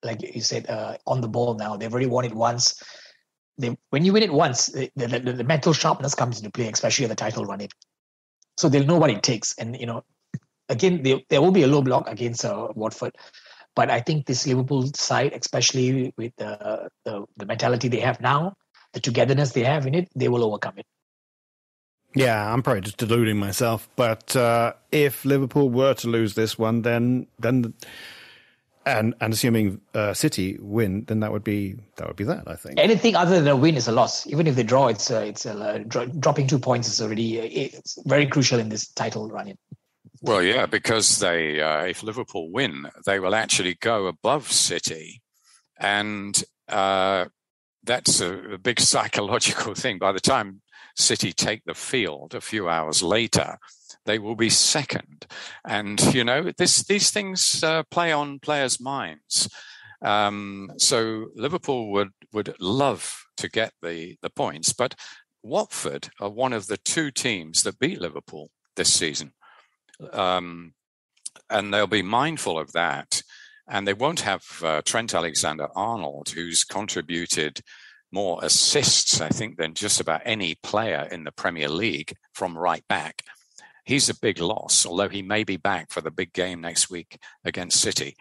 [0.04, 1.76] like you said, uh, on the ball now.
[1.78, 2.82] They've already won it once.
[3.58, 7.08] They, when you win it once, the, the, the mental sharpness comes into play, especially
[7.08, 7.62] the title run.
[7.62, 7.74] It
[8.58, 9.56] so they'll know what it takes.
[9.58, 10.04] And you know,
[10.70, 13.16] again, they, there will be a low block against uh, Watford.
[13.76, 18.56] But I think this Liverpool side, especially with the, the, the mentality they have now,
[18.98, 20.86] the togetherness they have in it, they will overcome it.
[22.16, 23.88] Yeah, I'm probably just deluding myself.
[23.96, 27.74] But uh, if Liverpool were to lose this one, then then
[28.86, 32.48] and and assuming uh, City win, then that would be that would be that.
[32.48, 34.26] I think anything other than a win is a loss.
[34.28, 38.26] Even if they draw, it's uh, it's uh, dropping two points is already it's very
[38.26, 39.50] crucial in this title run.
[39.50, 39.58] In.
[40.22, 45.22] Well, yeah, because they uh, if Liverpool win, they will actually go above City,
[45.80, 47.26] and uh,
[47.88, 49.98] that's a, a big psychological thing.
[49.98, 50.62] By the time
[50.96, 53.58] City take the field a few hours later,
[54.06, 55.26] they will be second.
[55.66, 59.50] And, you know, this, these things uh, play on players' minds.
[60.02, 64.96] Um, so Liverpool would, would love to get the, the points, but
[65.44, 69.34] Watford are one of the two teams that beat Liverpool this season.
[70.12, 70.74] Um,
[71.50, 73.22] and they'll be mindful of that.
[73.68, 77.62] And they won't have uh, Trent Alexander Arnold, who's contributed
[78.12, 82.84] more assists, I think, than just about any player in the Premier League from right
[82.88, 83.24] back
[83.88, 87.18] he's a big loss, although he may be back for the big game next week
[87.46, 88.16] against City.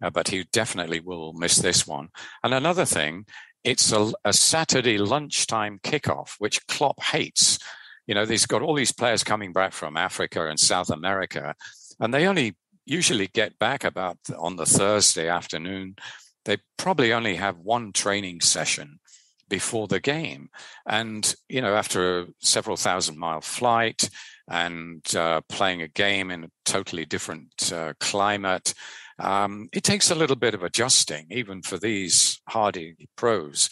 [0.00, 2.10] Uh, but he definitely will miss this one.
[2.44, 3.24] And another thing,
[3.64, 7.58] it's a, a Saturday lunchtime kickoff, which Klopp hates.
[8.06, 11.54] You know, he's got all these players coming back from Africa and South America,
[11.98, 12.54] and they only
[12.86, 15.96] usually get back about on the Thursday afternoon.
[16.44, 19.00] They probably only have one training session
[19.48, 20.48] before the game.
[20.86, 24.08] And, you know, after a several thousand mile flight,
[24.48, 28.74] and uh, playing a game in a totally different uh, climate.
[29.18, 33.70] Um, it takes a little bit of adjusting, even for these hardy pros.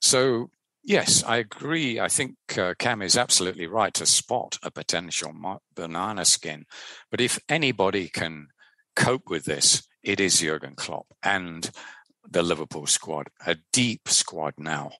[0.00, 0.50] So,
[0.82, 2.00] yes, I agree.
[2.00, 5.32] I think uh, Cam is absolutely right to spot a potential
[5.74, 6.64] banana skin.
[7.10, 8.48] But if anybody can
[8.96, 11.70] cope with this, it is Jurgen Klopp and
[12.28, 14.90] the Liverpool squad, a deep squad now.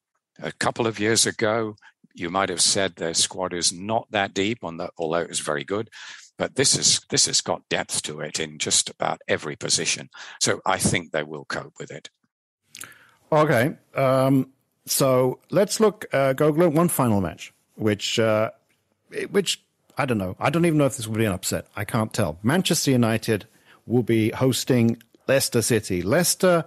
[0.41, 1.77] A couple of years ago,
[2.15, 5.41] you might have said their squad is not that deep, on the, although it was
[5.41, 5.91] very good.
[6.39, 10.11] But this is this has got depth to it in just about every position.
[10.39, 12.11] So I think they will cope with it.
[13.33, 14.51] Okay, um,
[14.85, 16.05] so let's look.
[16.13, 18.51] Uh, go look one final match, which uh,
[19.31, 19.65] which
[19.97, 20.37] I don't know.
[20.39, 21.69] I don't even know if this will be an upset.
[21.75, 22.39] I can't tell.
[22.43, 23.47] Manchester United
[23.87, 26.03] will be hosting Leicester City.
[26.03, 26.65] Leicester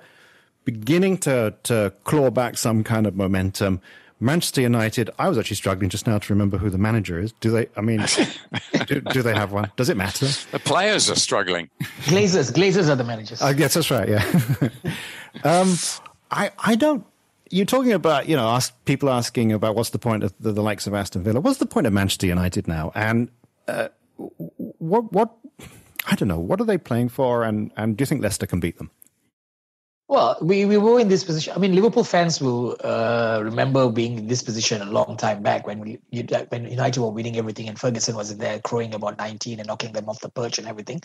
[0.65, 3.81] beginning to to claw back some kind of momentum.
[4.21, 5.09] Manchester United.
[5.17, 7.31] I was actually struggling just now to remember who the manager is.
[7.39, 7.67] Do they?
[7.77, 8.05] I mean,
[8.87, 9.71] do, do, they have one?
[9.77, 10.27] Does it matter?
[10.51, 11.69] The players are struggling.
[12.03, 13.41] Glazers, Glazers are the managers.
[13.41, 14.09] I guess that's right.
[14.09, 14.25] Yeah.
[15.43, 15.73] um,
[16.31, 17.05] I I don't.
[17.49, 20.61] You're talking about you know ask, people asking about what's the point of the, the
[20.61, 21.39] likes of Aston Villa.
[21.39, 22.91] What's the point of Manchester United now?
[22.95, 23.29] And
[23.69, 25.31] uh, what what
[26.05, 26.39] I don't know.
[26.39, 27.43] What are they playing for?
[27.43, 28.91] And and do you think Leicester can beat them?
[30.09, 31.53] Well, we, we were in this position.
[31.55, 35.67] I mean, Liverpool fans will uh, remember being in this position a long time back
[35.67, 35.99] when we,
[36.49, 40.09] when United were winning everything and Ferguson was there crowing about 19 and knocking them
[40.09, 40.99] off the perch and everything.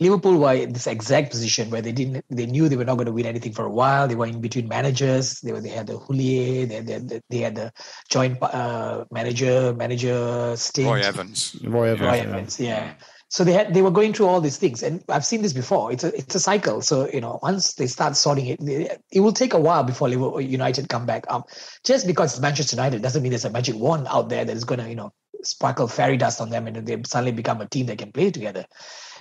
[0.00, 3.06] Liverpool were in this exact position where they didn't, they knew they were not going
[3.06, 4.06] to win anything for a while.
[4.06, 5.40] They were in between managers.
[5.40, 7.72] They were, they had the Houllier, they, they, they had the
[8.10, 10.88] joint uh, manager, manager stint.
[10.88, 11.56] Roy Evans.
[11.64, 12.02] Roy Evans.
[12.02, 12.96] Roy Evans, yeah.
[13.28, 15.90] So they had they were going through all these things, and I've seen this before.
[15.90, 16.80] It's a it's a cycle.
[16.80, 20.40] So you know, once they start sorting it, it will take a while before Liverpool
[20.40, 21.48] United come back up.
[21.84, 24.64] Just because it's Manchester United doesn't mean there's a magic wand out there that is
[24.64, 25.12] going to you know
[25.42, 28.64] sparkle fairy dust on them, and they suddenly become a team that can play together.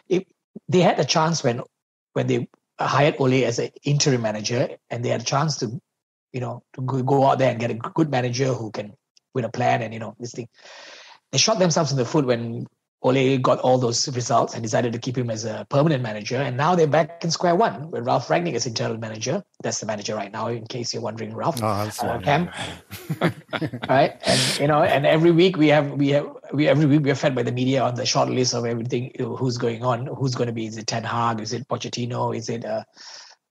[0.08, 0.28] It,
[0.70, 1.62] they had a chance when
[2.14, 2.48] when they
[2.80, 5.82] hired Ole as an interim manager, and they had a chance to
[6.32, 8.94] you know to go out there and get a good manager who can
[9.34, 10.48] win a plan and you know this thing.
[11.32, 12.68] They shot themselves in the foot when
[13.06, 16.38] Ole got all those results and decided to keep him as a permanent manager.
[16.38, 19.44] And now they're back in square one with Ralf Rangnick as internal manager.
[19.62, 21.62] That's the manager right now, in case you're wondering, Ralph.
[21.62, 22.50] Oh, that's uh, Cam.
[23.90, 27.12] right, and you know, and every week we have we have we every week we
[27.12, 30.34] are fed by the media on the short list of everything who's going on, who's
[30.34, 30.66] going to be.
[30.66, 31.42] Is it Ten Hag?
[31.42, 32.36] Is it Pochettino?
[32.36, 32.84] Is it uh,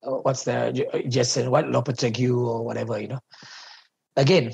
[0.03, 2.99] what's the Jason what Lopetegui or whatever?
[2.99, 3.21] You know,
[4.17, 4.53] again,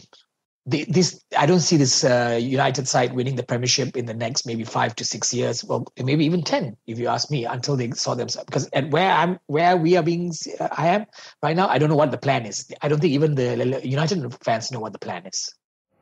[0.71, 4.47] the, this I don't see this uh, United side winning the Premiership in the next
[4.47, 7.91] maybe five to six years, well, maybe even ten, if you ask me, until they
[7.91, 8.47] saw themselves.
[8.47, 11.07] Because at where I'm, where we are being, I am
[11.43, 12.73] right now, I don't know what the plan is.
[12.81, 15.53] I don't think even the United fans know what the plan is.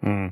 [0.03, 0.29] Hmm.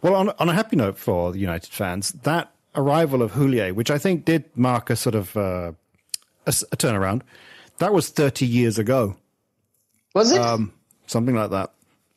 [0.00, 3.90] Well, on, on a happy note for the United fans, that arrival of Houllier, which
[3.90, 5.72] I think did mark a sort of uh,
[6.46, 7.22] a, a, turnaround,
[7.78, 9.16] that was 30 years ago.
[10.14, 10.40] Was it?
[10.40, 10.72] Um,
[11.06, 11.72] something like that.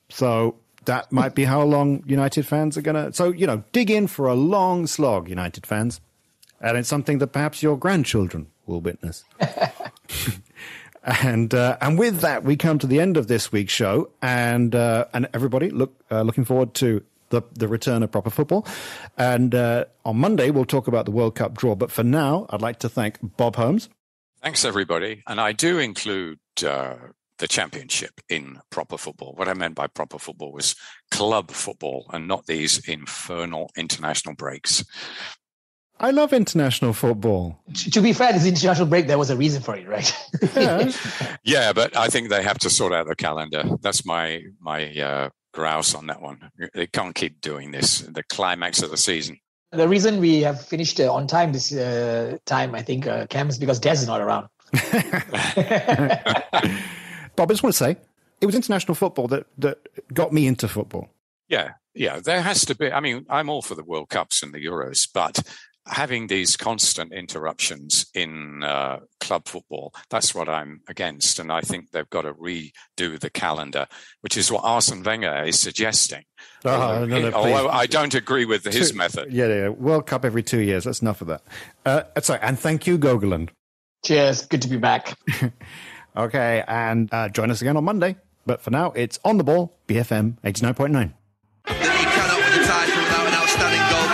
[0.10, 0.56] So
[0.90, 3.14] that might be how long United fans are going to.
[3.14, 6.02] So, you know, dig in for a long slog, United fans.
[6.60, 9.24] And it's something that perhaps your grandchildren will witness.
[11.04, 14.76] and uh, and with that, we come to the end of this week's show, and
[14.76, 18.68] uh, and everybody look uh, looking forward to the, the return of proper football.
[19.16, 21.76] And uh, on Monday, we'll talk about the World Cup draw.
[21.76, 23.90] But for now, I'd like to thank Bob Holmes.
[24.42, 25.24] Thanks, everybody.
[25.28, 26.96] And I do include uh,
[27.40, 29.34] the championship in proper football.
[29.36, 30.76] What I meant by proper football was
[31.10, 34.86] club football and not these infernal international breaks.
[36.02, 37.62] I love international football.
[37.74, 40.16] To be fair, this international break, there was a reason for it, right?
[40.56, 40.92] yeah.
[41.44, 43.64] yeah, but I think they have to sort out the calendar.
[43.82, 46.52] That's my my uh, grouse on that one.
[46.74, 48.00] They can't keep doing this.
[48.00, 49.40] The climax of the season.
[49.72, 53.50] The reason we have finished uh, on time this uh, time, I think, uh, Cam,
[53.50, 54.48] is because Des is not around.
[57.40, 57.96] Bob, I just want to say
[58.42, 59.78] it was international football that, that
[60.14, 61.08] got me into football.
[61.48, 62.92] Yeah, yeah, there has to be.
[62.92, 65.40] I mean, I'm all for the World Cups and the Euros, but
[65.88, 71.40] having these constant interruptions in uh, club football, that's what I'm against.
[71.40, 73.88] And I think they've got to redo the calendar,
[74.20, 76.26] which is what Arsene Wenger is suggesting.
[76.66, 79.32] Oh, although, no, no, although I don't agree with his two, method.
[79.32, 80.84] Yeah, yeah, World Cup every two years.
[80.84, 81.44] That's enough of that.
[81.86, 83.52] Uh, sorry, and thank you, Gogoland.
[84.04, 84.46] Cheers.
[84.46, 85.18] Good to be back.
[86.16, 88.16] okay, and uh, join us again on Monday.
[88.46, 91.14] But for now, it's on the ball, BFM 89.9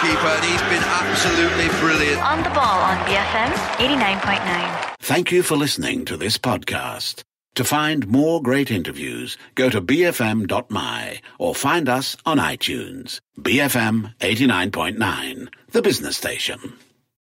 [0.06, 2.22] goalkeeper, and he's been absolutely brilliant.
[2.22, 4.96] On the ball on BFM 89.9.
[5.00, 7.24] Thank you for listening to this podcast.
[7.56, 13.20] To find more great interviews, go to bfm.my or find us on iTunes.
[13.40, 16.74] BFM 89.9, the business station.